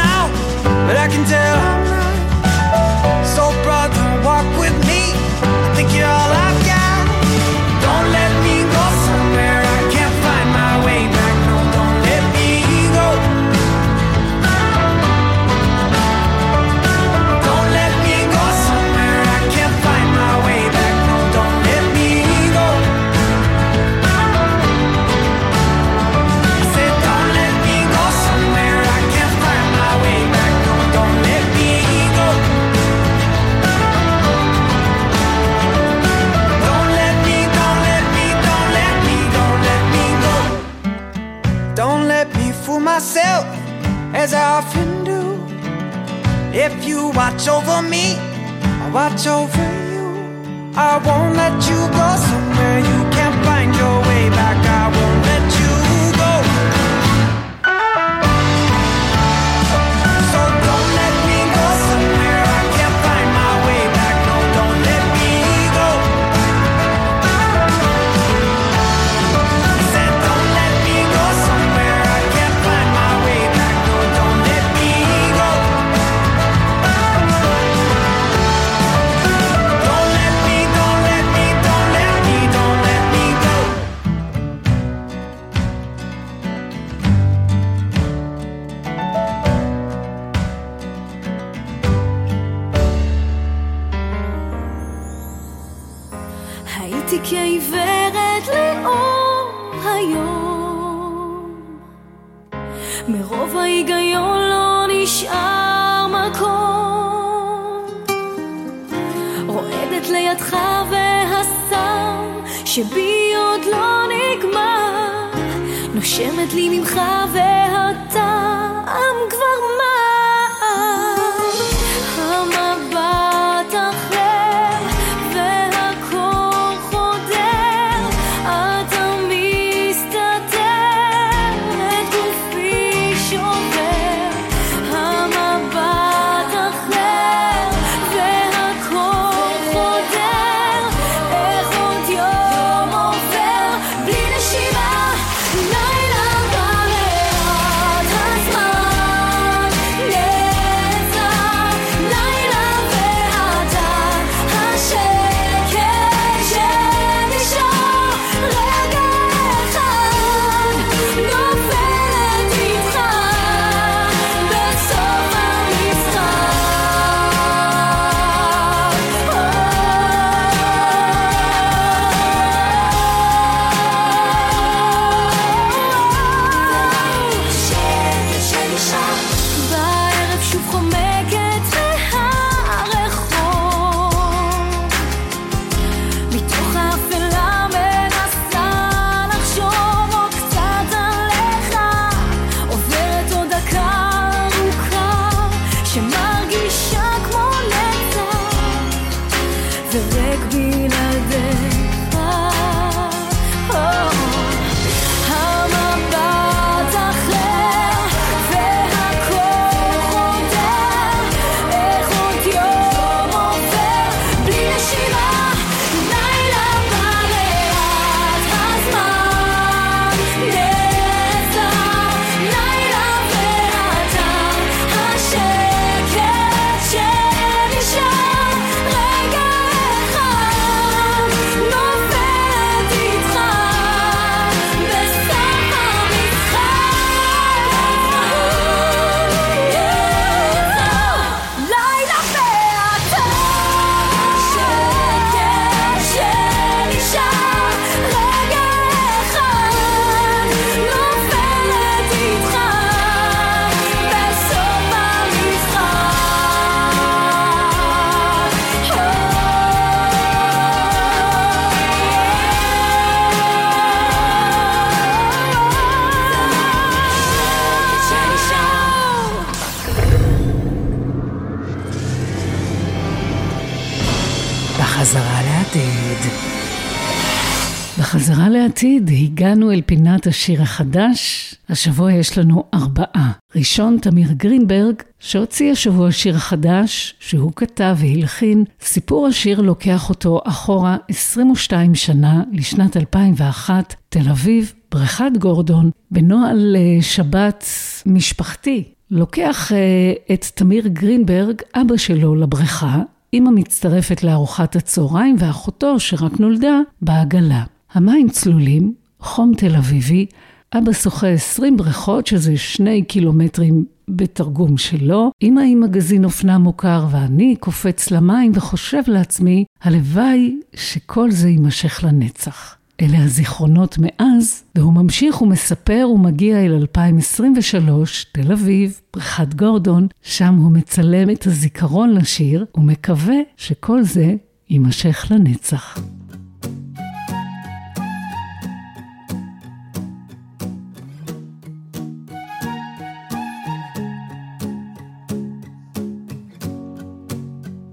בחזרה 278.70 278.80
לעתיד 278.80 279.09
הגענו 279.24 279.72
אל 279.72 279.82
פינת 279.86 280.28
השיר 280.28 280.61
החדש. 280.61 281.55
השבוע 281.70 282.13
יש 282.13 282.38
לנו 282.38 282.63
ארבעה. 282.74 283.32
ראשון, 283.55 283.97
תמיר 284.01 284.32
גרינברג, 284.32 284.95
שהוציא 285.20 285.72
השבוע 285.72 286.11
שיר 286.11 286.38
חדש, 286.38 287.13
שהוא 287.20 287.51
כתב 287.55 287.97
והלחין. 287.99 288.63
סיפור 288.82 289.28
השיר 289.28 289.61
לוקח 289.61 290.09
אותו 290.09 290.41
אחורה 290.43 290.97
22 291.07 291.95
שנה, 291.95 292.43
לשנת 292.51 292.97
2001, 292.97 293.95
תל 294.09 294.30
אביב, 294.30 294.74
בריכת 294.91 295.32
גורדון, 295.39 295.91
בנוהל 296.11 296.76
אה, 296.76 297.01
שבת 297.01 297.65
משפחתי. 298.05 298.84
לוקח 299.11 299.72
אה, 299.72 300.34
את 300.34 300.45
תמיר 300.55 300.88
גרינברג, 300.88 301.61
אבא 301.76 301.97
שלו, 301.97 302.36
לבריכה, 302.36 302.99
אמא 303.34 303.49
מצטרפת 303.51 304.24
לארוחת 304.24 304.76
הצהריים 304.76 305.36
ואחותו, 305.39 305.99
שרק 305.99 306.39
נולדה, 306.39 306.80
בעגלה. 307.01 307.63
המים 307.93 308.29
צלולים, 308.29 308.93
חום 309.19 309.53
תל 309.57 309.75
אביבי, 309.75 310.25
אבא 310.73 310.93
שוחה 310.93 311.27
20 311.27 311.77
בריכות, 311.77 312.27
שזה 312.27 312.57
שני 312.57 313.03
קילומטרים 313.03 313.85
בתרגום 314.09 314.77
שלו, 314.77 315.31
אמא 315.43 315.61
עם 315.61 315.79
מגזין 315.79 316.25
אופנה 316.25 316.57
מוכר 316.57 317.07
ואני 317.11 317.55
קופץ 317.59 318.11
למים 318.11 318.51
וחושב 318.55 319.01
לעצמי, 319.07 319.65
הלוואי 319.81 320.59
שכל 320.75 321.31
זה 321.31 321.49
יימשך 321.49 322.03
לנצח. 322.03 322.75
אלה 323.01 323.23
הזיכרונות 323.23 323.97
מאז, 323.99 324.63
והוא 324.75 324.93
ממשיך 324.93 325.41
ומספר 325.41 326.07
ומגיע 326.13 326.65
אל 326.65 326.73
2023, 326.73 328.25
תל 328.31 328.51
אביב, 328.51 328.99
בריכת 329.13 329.53
גורדון, 329.53 330.07
שם 330.21 330.55
הוא 330.55 330.71
מצלם 330.71 331.29
את 331.29 331.47
הזיכרון 331.47 332.13
לשיר, 332.13 332.65
ומקווה 332.75 333.37
שכל 333.57 334.03
זה 334.03 334.35
יימשך 334.69 335.27
לנצח. 335.31 335.99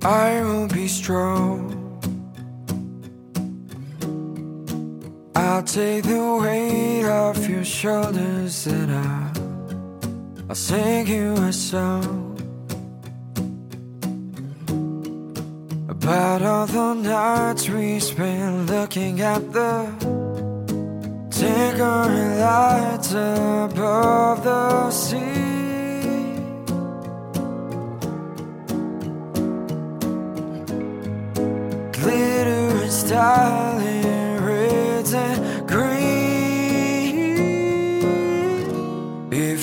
I 0.07 0.40
will 0.44 0.68
be 0.68 0.86
strong. 0.86 1.74
I'll 5.34 5.64
take 5.64 6.04
the 6.04 6.38
weight 6.40 7.07
off 7.07 7.48
your 7.48 7.64
shoulders 7.64 8.68
and 8.68 8.92
I'll, 8.92 10.48
I'll 10.48 10.54
sing 10.54 11.09
you 11.09 11.32
a 11.34 11.52
song 11.52 12.38
about 15.88 16.40
all 16.42 16.66
the 16.68 16.94
nights 16.94 17.68
we 17.68 17.98
spent 17.98 18.70
looking 18.70 19.20
at 19.22 19.52
the 19.52 19.90
tinkering 21.32 22.38
lights 22.38 23.11
above 23.11 24.44
the 24.44 24.90
sea. 24.92 25.55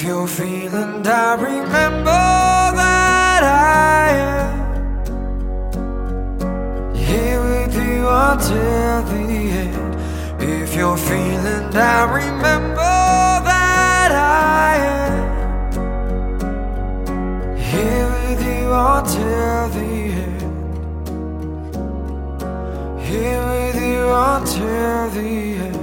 If 0.04 0.10
you're 0.10 0.28
feeling 0.28 1.02
down, 1.02 1.40
remember 1.40 2.26
that 2.76 3.42
I 3.42 4.10
am 4.34 4.54
here 6.94 7.40
with 7.40 7.74
you 7.74 8.10
until 8.10 9.04
the 9.04 9.24
end. 9.64 9.96
If 10.42 10.76
you're 10.76 10.98
feeling 10.98 11.70
down, 11.72 12.10
remember 12.14 12.76
that 13.48 14.12
I 14.12 14.76
am 15.00 15.22
here 17.56 18.10
with 18.10 18.42
you 18.46 18.74
until 18.74 19.70
the 19.70 19.88
end 20.20 20.42
here 23.00 23.42
with 23.48 23.78
you 23.82 24.12
until 24.12 25.10
the 25.12 25.30
end. 25.64 25.83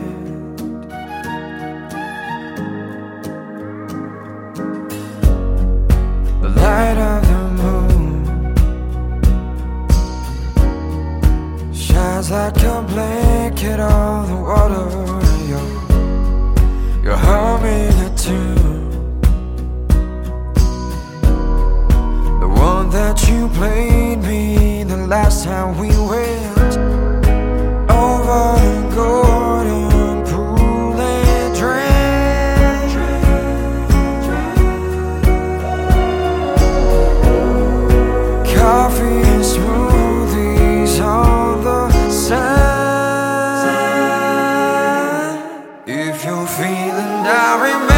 Light 6.71 7.01
of 7.13 7.21
the 7.31 7.43
moon. 7.61 8.05
Shines 11.85 12.29
like 12.31 12.63
a 12.75 12.77
blanket 12.93 13.81
on 13.81 14.19
the 14.31 14.39
water. 14.51 14.87
You're, 15.51 15.71
you're 17.05 17.23
humming 17.29 17.97
a 18.09 18.11
tune, 18.25 18.91
the 22.43 22.51
one 22.71 22.87
that 22.99 23.17
you 23.29 23.41
played 23.59 24.19
me 24.31 24.85
the 24.85 25.01
last 25.15 25.37
time 25.45 25.71
we 25.83 25.91
went 26.13 26.73
over 28.05 28.43
the 28.65 28.75
golden 28.95 29.40
feeling 46.57 47.23
down, 47.23 47.61
remember 47.61 47.90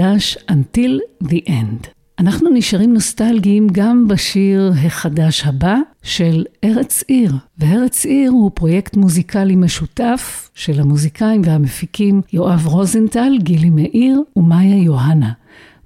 גרינברג, 0.00 0.10
חדש 0.10 0.38
Until 0.50 1.24
the 1.24 1.48
End. 1.48 1.88
אנחנו 2.18 2.50
נשארים 2.50 2.94
נוסטלגיים 2.94 3.66
גם 3.72 4.08
בשיר 4.08 4.72
החדש 4.86 5.46
הבא 5.46 5.76
של 6.02 6.44
ארץ 6.64 7.04
עיר. 7.08 7.32
וארץ 7.58 8.04
עיר 8.04 8.30
הוא 8.30 8.50
פרויקט 8.54 8.96
מוזיקלי 8.96 9.56
משותף 9.56 10.50
של 10.54 10.80
המוזיקאים 10.80 11.42
והמפיקים 11.44 12.20
יואב 12.32 12.66
רוזנטל, 12.66 13.32
גילי 13.38 13.70
מאיר 13.70 14.22
ומאיה 14.36 14.82
יוהנה. 14.82 15.32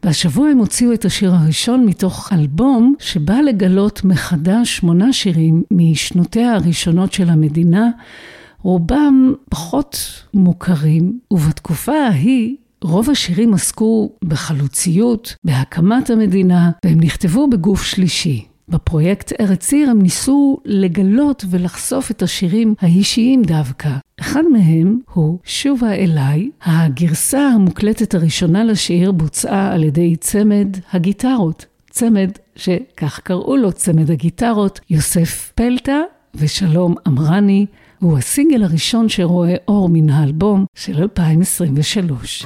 והשבוע 0.03 0.49
הם 0.49 0.59
הוציאו 0.59 0.93
את 0.93 1.05
השיר 1.05 1.35
הראשון 1.35 1.87
מתוך 1.87 2.33
אלבום 2.33 2.95
שבא 2.99 3.35
לגלות 3.35 4.05
מחדש 4.05 4.77
שמונה 4.77 5.12
שירים 5.12 5.62
משנותיה 5.71 6.55
הראשונות 6.55 7.12
של 7.12 7.31
המדינה, 7.31 7.91
רובם 8.62 9.35
פחות 9.51 9.97
מוכרים, 10.35 11.19
ובתקופה 11.31 11.93
ההיא 11.93 12.57
רוב 12.85 13.11
השירים 13.11 13.55
עסקו 13.55 14.11
בחלוציות, 14.24 15.37
בהקמת 15.45 16.11
המדינה, 16.11 16.70
והם 16.85 17.01
נכתבו 17.01 17.51
בגוף 17.51 17.82
שלישי. 17.82 18.45
בפרויקט 18.68 19.32
ארץ 19.41 19.72
עיר 19.72 19.91
הם 19.91 20.03
ניסו 20.03 20.59
לגלות 20.64 21.45
ולחשוף 21.51 22.11
את 22.11 22.22
השירים 22.22 22.74
האישיים 22.80 23.43
דווקא. 23.43 23.91
אחד 24.20 24.43
מהם 24.53 24.99
הוא 25.12 25.39
"שובה 25.45 25.93
אליי", 25.93 26.51
הגרסה 26.64 27.41
המוקלטת 27.41 28.14
הראשונה 28.14 28.64
לשיר 28.64 29.12
בוצעה 29.12 29.72
על 29.72 29.82
ידי 29.82 30.16
צמד 30.16 30.76
הגיטרות. 30.93 31.66
צמד 31.91 32.30
שכך 32.57 33.20
קראו 33.22 33.57
לו, 33.57 33.72
צמד 33.72 34.11
הגיטרות, 34.11 34.80
יוסף 34.91 35.53
פלטה 35.55 36.01
ושלום 36.35 36.95
אמרני, 37.09 37.66
הוא 38.01 38.18
הסינגל 38.18 38.64
הראשון 38.64 39.09
שרואה 39.09 39.55
אור 39.68 39.89
מן 39.89 40.11
האלבום 40.11 40.64
של 40.74 41.03
2023. 41.03 42.45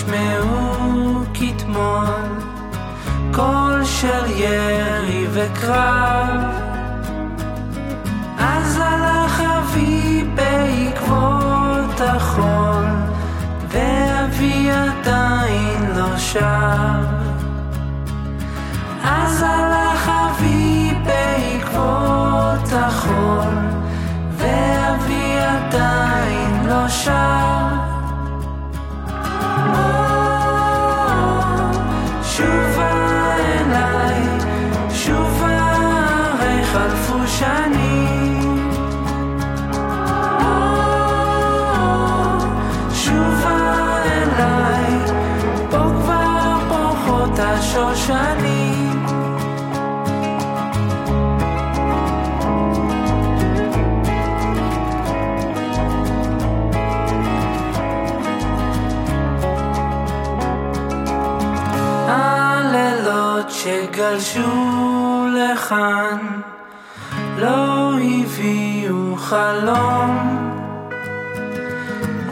נשמעו 0.00 1.24
כתמול, 1.34 2.04
קול 3.34 3.84
של 3.84 4.30
ירי 4.30 5.26
וקרב. 5.32 6.40
אז 8.38 8.80
הלך 8.82 9.40
אבי 9.40 10.24
בעקבות 10.34 12.00
החול, 12.00 12.84
ואבי 13.68 14.70
עדיין 14.70 15.90
לא 15.96 16.16
שב. 16.16 16.40
אז 19.04 19.42
הלך 19.42 20.08
אבי 20.08 20.94
בעקבות 21.04 22.72
החול, 22.72 23.54
ואבי 24.36 25.38
עדיין 25.38 26.66
לא 26.68 26.88
שב. 26.88 27.49
השושנים. 48.10 49.06
הלילות 62.08 63.50
לכאן 65.34 66.18
לא 67.38 67.92
הביאו 67.94 69.16
חלום 69.16 70.40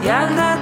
ילדתי 0.03 0.58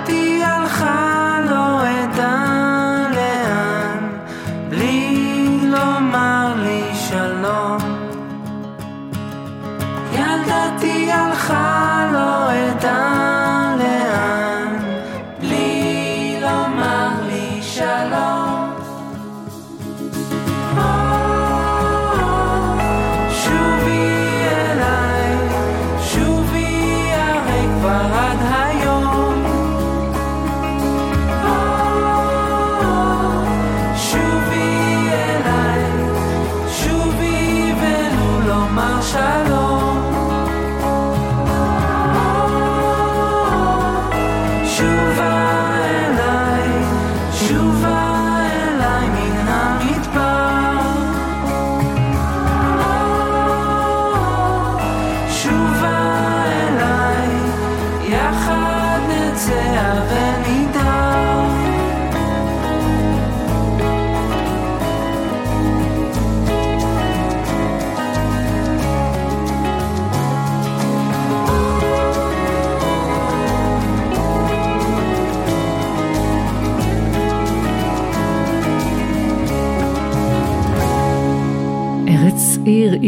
ילדתי 11.47 11.47
הלכה 11.47 12.11
לא 12.13 12.53
אדע 12.53 13.26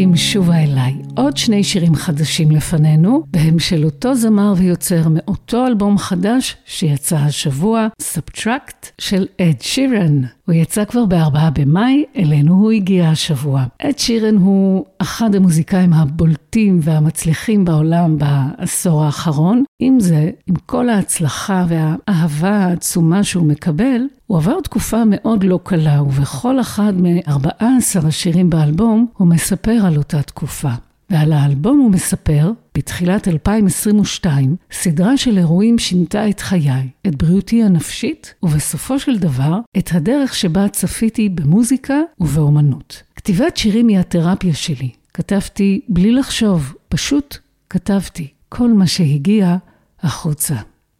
עם 0.02 0.16
שובה 0.16 0.62
אליי. 0.62 0.94
עוד 1.20 1.36
שני 1.36 1.64
שירים 1.64 1.94
חדשים 1.94 2.50
לפנינו, 2.50 3.22
והם 3.32 3.58
של 3.58 3.84
אותו 3.84 4.14
זמר 4.14 4.54
ויוצר 4.56 5.08
מאותו 5.08 5.66
אלבום 5.66 5.98
חדש 5.98 6.56
שיצא 6.66 7.16
השבוע, 7.16 7.88
Subtract 8.02 8.86
של 8.98 9.26
אד 9.40 9.60
שירן. 9.60 10.22
הוא 10.46 10.54
יצא 10.54 10.84
כבר 10.84 11.04
בארבעה 11.04 11.50
במאי, 11.50 12.04
אלינו 12.16 12.54
הוא 12.54 12.70
הגיע 12.70 13.08
השבוע. 13.08 13.64
אד 13.82 13.98
שירן 13.98 14.36
הוא 14.36 14.84
אחד 14.98 15.34
המוזיקאים 15.34 15.92
הבולטים 15.92 16.80
והמצליחים 16.82 17.64
בעולם 17.64 18.18
בעשור 18.18 19.04
האחרון. 19.04 19.64
עם 19.82 20.00
זה, 20.00 20.30
עם 20.46 20.54
כל 20.66 20.88
ההצלחה 20.88 21.64
והאהבה 21.68 22.56
העצומה 22.56 23.24
שהוא 23.24 23.46
מקבל, 23.46 24.00
הוא 24.26 24.38
עבר 24.38 24.60
תקופה 24.60 25.02
מאוד 25.06 25.44
לא 25.44 25.58
קלה, 25.62 26.02
ובכל 26.02 26.60
אחד 26.60 26.92
מ-14 26.96 28.06
השירים 28.06 28.50
באלבום 28.50 29.06
הוא 29.16 29.28
מספר 29.28 29.78
על 29.86 29.96
אותה 29.96 30.22
תקופה. 30.22 30.70
ועל 31.10 31.32
האלבום 31.32 31.78
הוא 31.78 31.90
מספר, 31.90 32.50
בתחילת 32.74 33.28
2022, 33.28 34.56
סדרה 34.72 35.16
של 35.16 35.38
אירועים 35.38 35.78
שינתה 35.78 36.28
את 36.28 36.40
חיי, 36.40 36.88
את 37.06 37.14
בריאותי 37.14 37.62
הנפשית, 37.62 38.34
ובסופו 38.42 38.98
של 38.98 39.18
דבר, 39.18 39.58
את 39.78 39.90
הדרך 39.92 40.34
שבה 40.34 40.68
צפיתי 40.68 41.28
במוזיקה 41.28 41.98
ובאומנות. 42.20 43.02
כתיבת 43.16 43.56
שירים 43.56 43.88
היא 43.88 43.98
התרפיה 43.98 44.54
שלי. 44.54 44.90
כתבתי 45.14 45.80
בלי 45.88 46.12
לחשוב, 46.12 46.74
פשוט 46.88 47.36
כתבתי. 47.70 48.28
כל 48.48 48.72
מה 48.72 48.86
שהגיע 48.86 49.56
החוצה. 50.02 50.54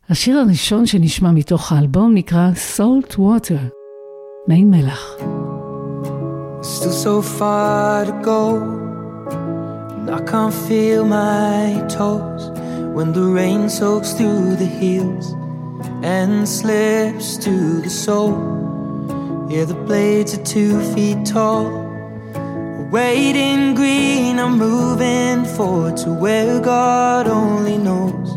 השיר 0.09 0.39
הראשון 0.39 0.87
שנשמע 0.87 1.31
מתוך 1.31 1.73
האלבום 1.73 2.15
נקרא 2.15 2.51
Salt 2.77 3.15
Water, 3.15 3.61
מי 4.49 4.65
מלח. 4.65 5.17
Still 6.63 6.97
so 7.05 7.23
far 7.39 8.05
to 8.07 8.25
go, 8.25 8.90
and 10.01 10.11
I 10.11 10.23
can't 10.25 10.55
feel 10.55 11.05
my 11.05 11.87
toes 11.89 12.51
when 12.95 13.13
the 13.13 13.23
rain 13.23 13.69
soaks 13.69 14.13
through 14.13 14.57
the 14.57 14.67
heels 14.67 15.33
and 16.03 16.49
slips 16.49 17.37
to 17.39 17.81
the 17.83 17.91
sole. 17.91 19.47
Yeah, 19.51 19.65
the 19.65 19.75
blades 19.75 20.37
are 20.37 20.45
two 20.45 20.81
feet 20.95 21.27
tall. 21.27 21.69
Waiting 22.91 23.75
green, 23.75 24.39
I'm 24.39 24.59
moving 24.59 25.45
forward 25.45 25.97
to 25.99 26.13
where 26.13 26.61
God 26.61 27.29
only 27.29 27.79
knows. 27.79 28.29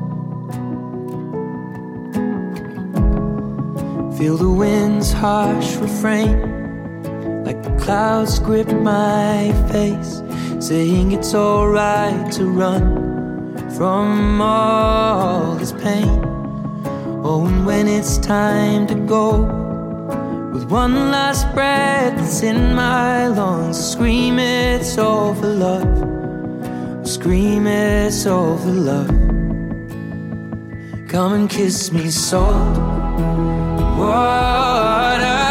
Feel 4.18 4.38
the 4.38 4.50
wind's 4.50 5.12
harsh 5.12 5.76
refrain, 5.78 6.40
clouds 7.84 8.40
grip 8.40 8.70
my 8.72 9.52
face, 9.70 10.24
saying 10.66 11.12
it's 11.12 11.36
alright 11.36 12.32
to 12.32 12.46
run 12.46 12.86
from 13.76 14.40
all 14.42 15.56
this 15.56 15.74
pain. 15.74 16.22
Oh, 17.26 17.46
and 17.46 17.66
when 17.66 17.90
it's 17.90 18.18
time 18.18 18.88
to 18.88 18.96
go, 18.96 19.30
With 20.54 20.66
one 20.70 21.12
last 21.12 21.52
breath 21.54 22.16
that's 22.16 22.44
in 22.44 22.76
my 22.76 23.28
lungs, 23.28 23.78
scream 23.92 24.38
it's 24.40 24.98
all 24.98 25.34
for 25.34 25.48
love. 25.48 27.08
Scream 27.08 27.66
it's 27.68 28.26
all 28.26 28.58
for 28.58 28.76
love. 28.92 29.10
Come 31.10 31.34
and 31.34 31.50
kiss 31.50 31.92
me, 31.92 32.10
salt 32.12 32.78
water. 33.98 35.43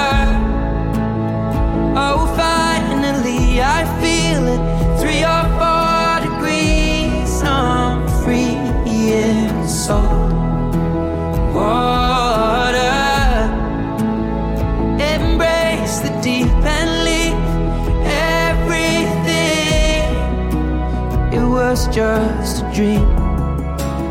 Just 21.92 22.64
a 22.64 22.72
dream. 22.72 23.06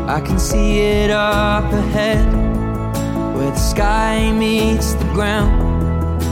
I 0.08 0.20
can 0.24 0.38
see 0.38 0.78
it 0.78 1.10
up 1.10 1.64
ahead 1.64 2.24
where 3.34 3.50
the 3.50 3.56
sky 3.56 4.30
meets 4.30 4.94
the 4.94 5.04
ground. 5.06 6.22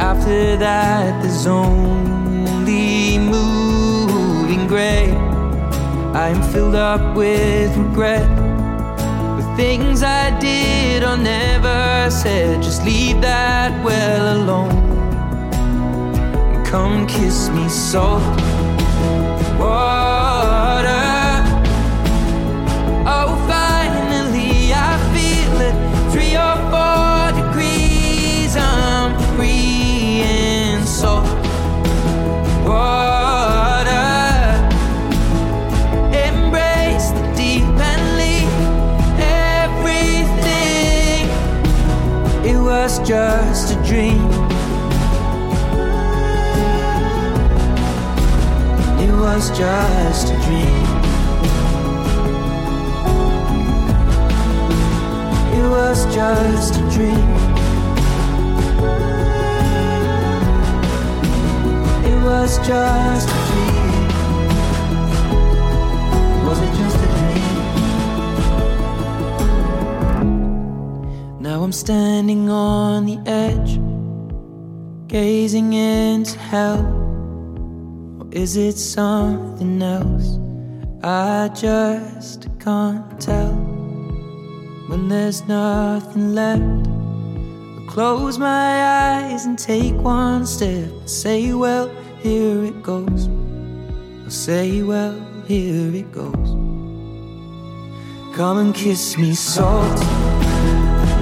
After 0.00 0.56
that, 0.56 1.22
there's 1.22 1.46
only 1.46 2.09
gray. 4.70 5.10
I 6.14 6.28
am 6.28 6.40
filled 6.52 6.76
up 6.76 7.16
with 7.16 7.76
regret 7.76 8.30
with 9.36 9.56
things 9.56 10.04
I 10.04 10.38
did 10.38 11.02
or 11.02 11.16
never 11.16 12.08
said. 12.08 12.62
Just 12.62 12.84
leave 12.84 13.20
that 13.20 13.72
well 13.84 14.26
alone. 14.36 14.76
Come 16.64 17.08
kiss 17.08 17.48
me 17.48 17.68
soft. 17.68 18.40
water. 19.58 20.29
Just 43.10 43.72
a 43.72 43.82
dream. 43.82 44.24
It 49.00 49.10
was 49.10 49.50
just 49.58 50.28
a 50.28 50.36
dream. 50.44 50.84
It 55.58 55.68
was 55.68 56.06
just 56.14 56.76
a 56.76 56.82
dream. 56.94 57.30
It 62.04 62.22
was 62.22 62.58
just 62.64 63.39
Now 71.60 71.64
I'm 71.64 71.72
standing 71.72 72.48
on 72.48 73.04
the 73.04 73.18
edge, 73.26 73.78
gazing 75.08 75.74
into 75.74 76.38
hell. 76.38 76.80
Or 78.18 78.26
is 78.32 78.56
it 78.56 78.78
something 78.78 79.82
else? 79.82 80.38
I 81.04 81.50
just 81.54 82.48
can't 82.60 83.20
tell. 83.20 83.52
When 84.88 85.10
there's 85.10 85.46
nothing 85.48 86.34
left, 86.34 86.62
I 86.62 87.84
close 87.92 88.38
my 88.38 89.18
eyes 89.18 89.44
and 89.44 89.58
take 89.58 89.96
one 89.96 90.46
step. 90.46 90.90
Say, 91.04 91.52
well, 91.52 91.94
here 92.20 92.64
it 92.64 92.82
goes. 92.82 93.28
I'll 94.24 94.30
say, 94.30 94.80
well, 94.80 95.20
here 95.46 95.94
it 95.94 96.10
goes. 96.10 96.52
Come 98.34 98.56
and 98.56 98.74
kiss 98.74 99.18
me, 99.18 99.34
salt 99.34 100.19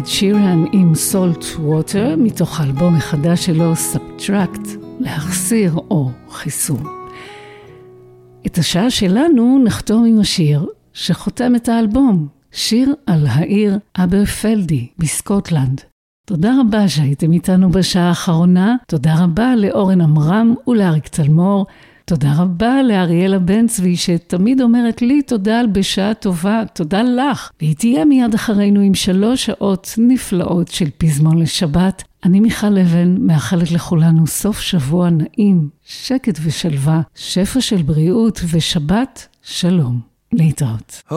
אד 0.00 0.06
שירן 0.06 0.64
עם 0.72 0.94
Salt 0.94 1.44
Water, 1.58 2.14
מתוך 2.18 2.60
האלבום 2.60 2.94
החדש 2.94 3.46
שלו, 3.46 3.76
Subtract, 3.76 4.68
להחסיר 5.00 5.74
או 5.74 6.10
חיסור. 6.30 6.78
את 8.46 8.58
השעה 8.58 8.90
שלנו 8.90 9.62
נחתום 9.64 10.04
עם 10.04 10.20
השיר 10.20 10.66
שחותם 10.92 11.56
את 11.56 11.68
האלבום, 11.68 12.28
שיר 12.52 12.94
על 13.06 13.26
העיר 13.26 13.78
אברפלדי 13.96 14.88
בסקוטלנד. 14.98 15.80
תודה 16.26 16.52
רבה 16.60 16.88
שהייתם 16.88 17.32
איתנו 17.32 17.70
בשעה 17.70 18.08
האחרונה, 18.08 18.76
תודה 18.88 19.24
רבה 19.24 19.56
לאורן 19.56 20.00
עמרם 20.00 20.54
ולאריק 20.66 21.08
צלמור, 21.08 21.66
תודה 22.10 22.32
רבה 22.38 22.82
לאריאלה 22.82 23.38
בן 23.38 23.66
צבי, 23.66 23.96
שתמיד 23.96 24.60
אומרת 24.60 25.02
לי 25.02 25.22
תודה 25.22 25.60
בשעה 25.72 26.14
טובה, 26.14 26.62
תודה 26.72 27.02
לך. 27.02 27.50
והיא 27.60 27.76
תהיה 27.76 28.04
מיד 28.04 28.34
אחרינו 28.34 28.80
עם 28.80 28.94
שלוש 28.94 29.46
שעות 29.46 29.94
נפלאות 29.98 30.68
של 30.68 30.88
פזמון 30.98 31.38
לשבת. 31.38 32.02
אני 32.24 32.40
מיכל 32.40 32.78
אבן, 32.78 33.16
מאחלת 33.18 33.72
לכולנו 33.72 34.26
סוף 34.26 34.60
שבוע 34.60 35.10
נעים, 35.10 35.68
שקט 35.84 36.38
ושלווה, 36.42 37.00
שפע 37.14 37.60
של 37.60 37.82
בריאות 37.82 38.40
ושבת 38.50 39.26
שלום. 39.42 40.00
להתראות. 40.32 41.02
Oh, 41.08 41.14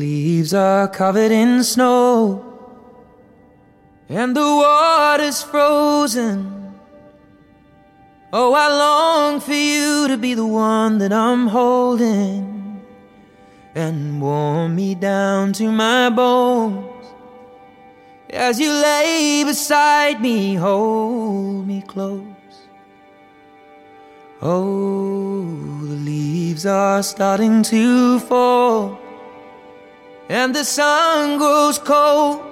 leaves 0.00 0.52
are 0.52 0.98
covered 0.98 1.32
in 1.32 1.62
snow, 1.74 2.40
and 4.10 4.36
the 4.36 4.48
water's 4.62 5.42
frozen. 5.42 6.57
Oh, 8.30 8.52
I 8.52 8.68
long 8.68 9.40
for 9.40 9.54
you 9.54 10.06
to 10.08 10.18
be 10.18 10.34
the 10.34 10.46
one 10.46 10.98
that 10.98 11.14
I'm 11.14 11.46
holding 11.46 12.84
and 13.74 14.20
warm 14.20 14.76
me 14.76 14.94
down 14.94 15.54
to 15.54 15.72
my 15.72 16.10
bones. 16.10 17.06
As 18.28 18.60
you 18.60 18.70
lay 18.70 19.44
beside 19.44 20.20
me, 20.20 20.56
hold 20.56 21.66
me 21.66 21.80
close. 21.80 22.22
Oh, 24.42 25.46
the 25.80 25.96
leaves 25.96 26.66
are 26.66 27.02
starting 27.02 27.62
to 27.62 28.20
fall, 28.20 28.98
and 30.28 30.54
the 30.54 30.64
sun 30.64 31.38
grows 31.38 31.78
cold, 31.78 32.42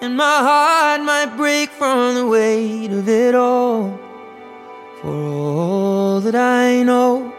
and 0.00 0.16
my 0.16 0.38
heart 0.38 1.00
might 1.02 1.36
break 1.36 1.70
from 1.70 2.16
the 2.16 2.26
weight 2.26 2.90
of 2.90 3.08
it 3.08 3.36
all. 3.36 4.05
For 5.06 5.14
all 5.14 6.18
that 6.22 6.34
I 6.34 6.82
know, 6.82 7.32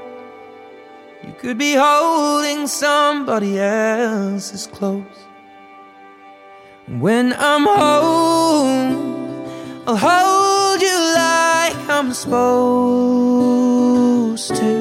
you 1.22 1.34
could 1.38 1.57
be 1.57 1.74
holding 1.74 2.65
somebody 2.65 3.59
else's 3.59 4.68
close. 4.68 5.03
When 6.88 7.34
I'm 7.34 7.65
home, 7.65 8.95
I'll 9.86 9.97
hold 9.97 10.82
you 10.82 10.97
like 11.22 11.76
I'm 11.89 12.13
supposed 12.13 12.45
to. 14.55 14.72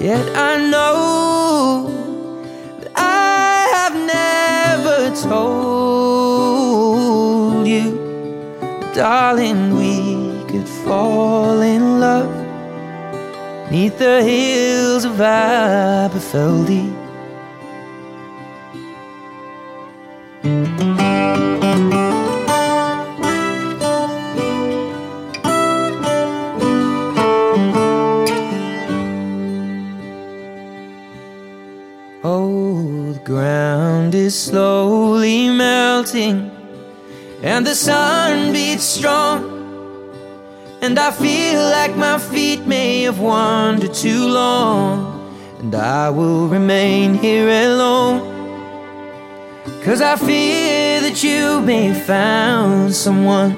Yet 0.00 0.36
I 0.36 0.56
know 0.68 1.86
that 2.80 2.90
I 2.96 3.68
have 3.76 3.94
never 3.94 5.14
told 5.14 5.62
you, 7.68 7.86
darling, 8.96 9.76
we 9.76 9.91
could 10.52 10.68
fall 10.68 11.62
in 11.62 11.98
love 11.98 12.30
neath 13.70 13.96
the 13.98 14.22
hills 14.22 15.06
of 15.06 15.12
Aberfeldy. 15.12 16.92
Oh, 32.22 33.12
the 33.14 33.20
ground 33.24 34.14
is 34.14 34.38
slowly 34.38 35.48
melting, 35.48 36.50
and 37.42 37.66
the 37.66 37.74
sun 37.74 38.52
beats 38.52 38.84
strong 38.84 39.51
and 40.82 40.98
I 40.98 41.12
feel 41.12 41.62
like 41.62 41.96
my 41.96 42.18
feet 42.18 42.66
may 42.66 43.02
have 43.02 43.20
wandered 43.20 43.94
too 43.94 44.26
long, 44.26 45.30
and 45.60 45.72
I 45.76 46.10
will 46.10 46.48
remain 46.48 47.14
here 47.14 47.48
alone. 47.48 48.20
Cause 49.84 50.00
I 50.00 50.16
fear 50.16 51.00
that 51.02 51.22
you 51.22 51.60
may 51.60 51.84
have 51.84 52.02
found 52.04 52.92
someone. 52.92 53.52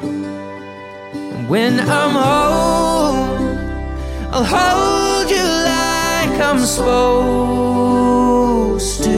And 1.14 1.48
when 1.48 1.80
I'm 1.80 2.10
home, 2.10 3.56
I'll 4.30 4.44
hold 4.44 5.30
you 5.30 5.44
like 5.72 6.38
I'm 6.38 6.58
supposed 6.58 8.04
to. 9.04 9.16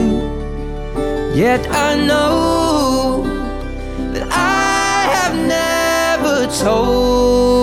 Yet 1.35 1.67
I 1.69 1.95
know 2.07 3.25
that 4.13 4.31
I 4.31 5.07
have 5.11 5.35
never 5.35 6.47
told 6.63 7.56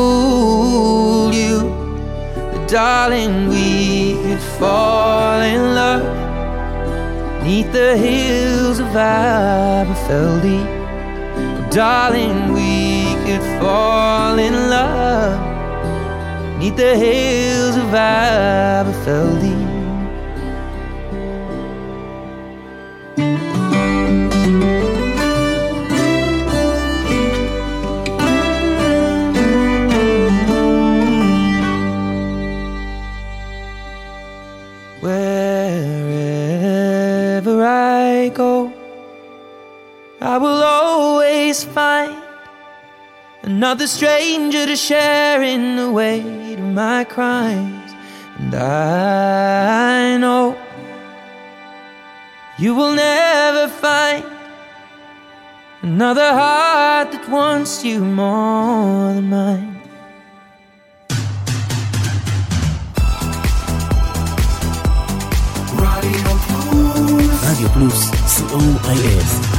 darling, 2.68 3.48
we 3.48 4.14
could 4.22 4.40
fall 4.58 5.40
in 5.40 5.74
love 5.74 7.44
neath 7.44 7.70
the 7.72 7.96
hills 7.96 8.78
of 8.78 8.86
Aberfeldy. 8.86 10.60
Darling, 11.70 12.52
we 12.52 13.04
could 13.24 13.42
fall 13.60 14.38
in 14.38 14.54
love 14.70 15.40
neath 16.58 16.76
the 16.76 16.96
hills 16.96 17.76
of 17.76 17.84
Aberfeldy. 17.84 19.53
I 40.24 40.38
will 40.38 40.62
always 40.62 41.64
find 41.64 42.16
another 43.42 43.86
stranger 43.86 44.64
to 44.64 44.74
share 44.74 45.42
in 45.42 45.76
the 45.76 45.90
weight 45.92 46.54
of 46.54 46.64
my 46.72 47.04
crimes. 47.04 47.92
And 48.38 48.54
I 48.54 50.16
know 50.16 50.56
you 52.58 52.74
will 52.74 52.94
never 52.94 53.68
find 53.68 54.24
another 55.82 56.32
heart 56.32 57.12
that 57.12 57.28
wants 57.28 57.84
you 57.84 58.02
more 58.02 59.12
than 59.12 59.28
mine. 59.28 59.76
Radio 67.46 67.68
Plus 67.68 68.10
C-O-I-S. 68.32 69.53